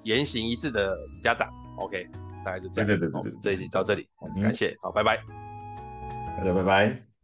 [0.03, 1.47] 言行一致的家长。
[1.77, 2.07] OK，
[2.45, 2.87] 大概就这样。
[2.87, 4.07] 对对对对，这一集到这里，
[4.41, 5.17] 感谢，好，拜拜，
[6.37, 7.14] 大家拜拜。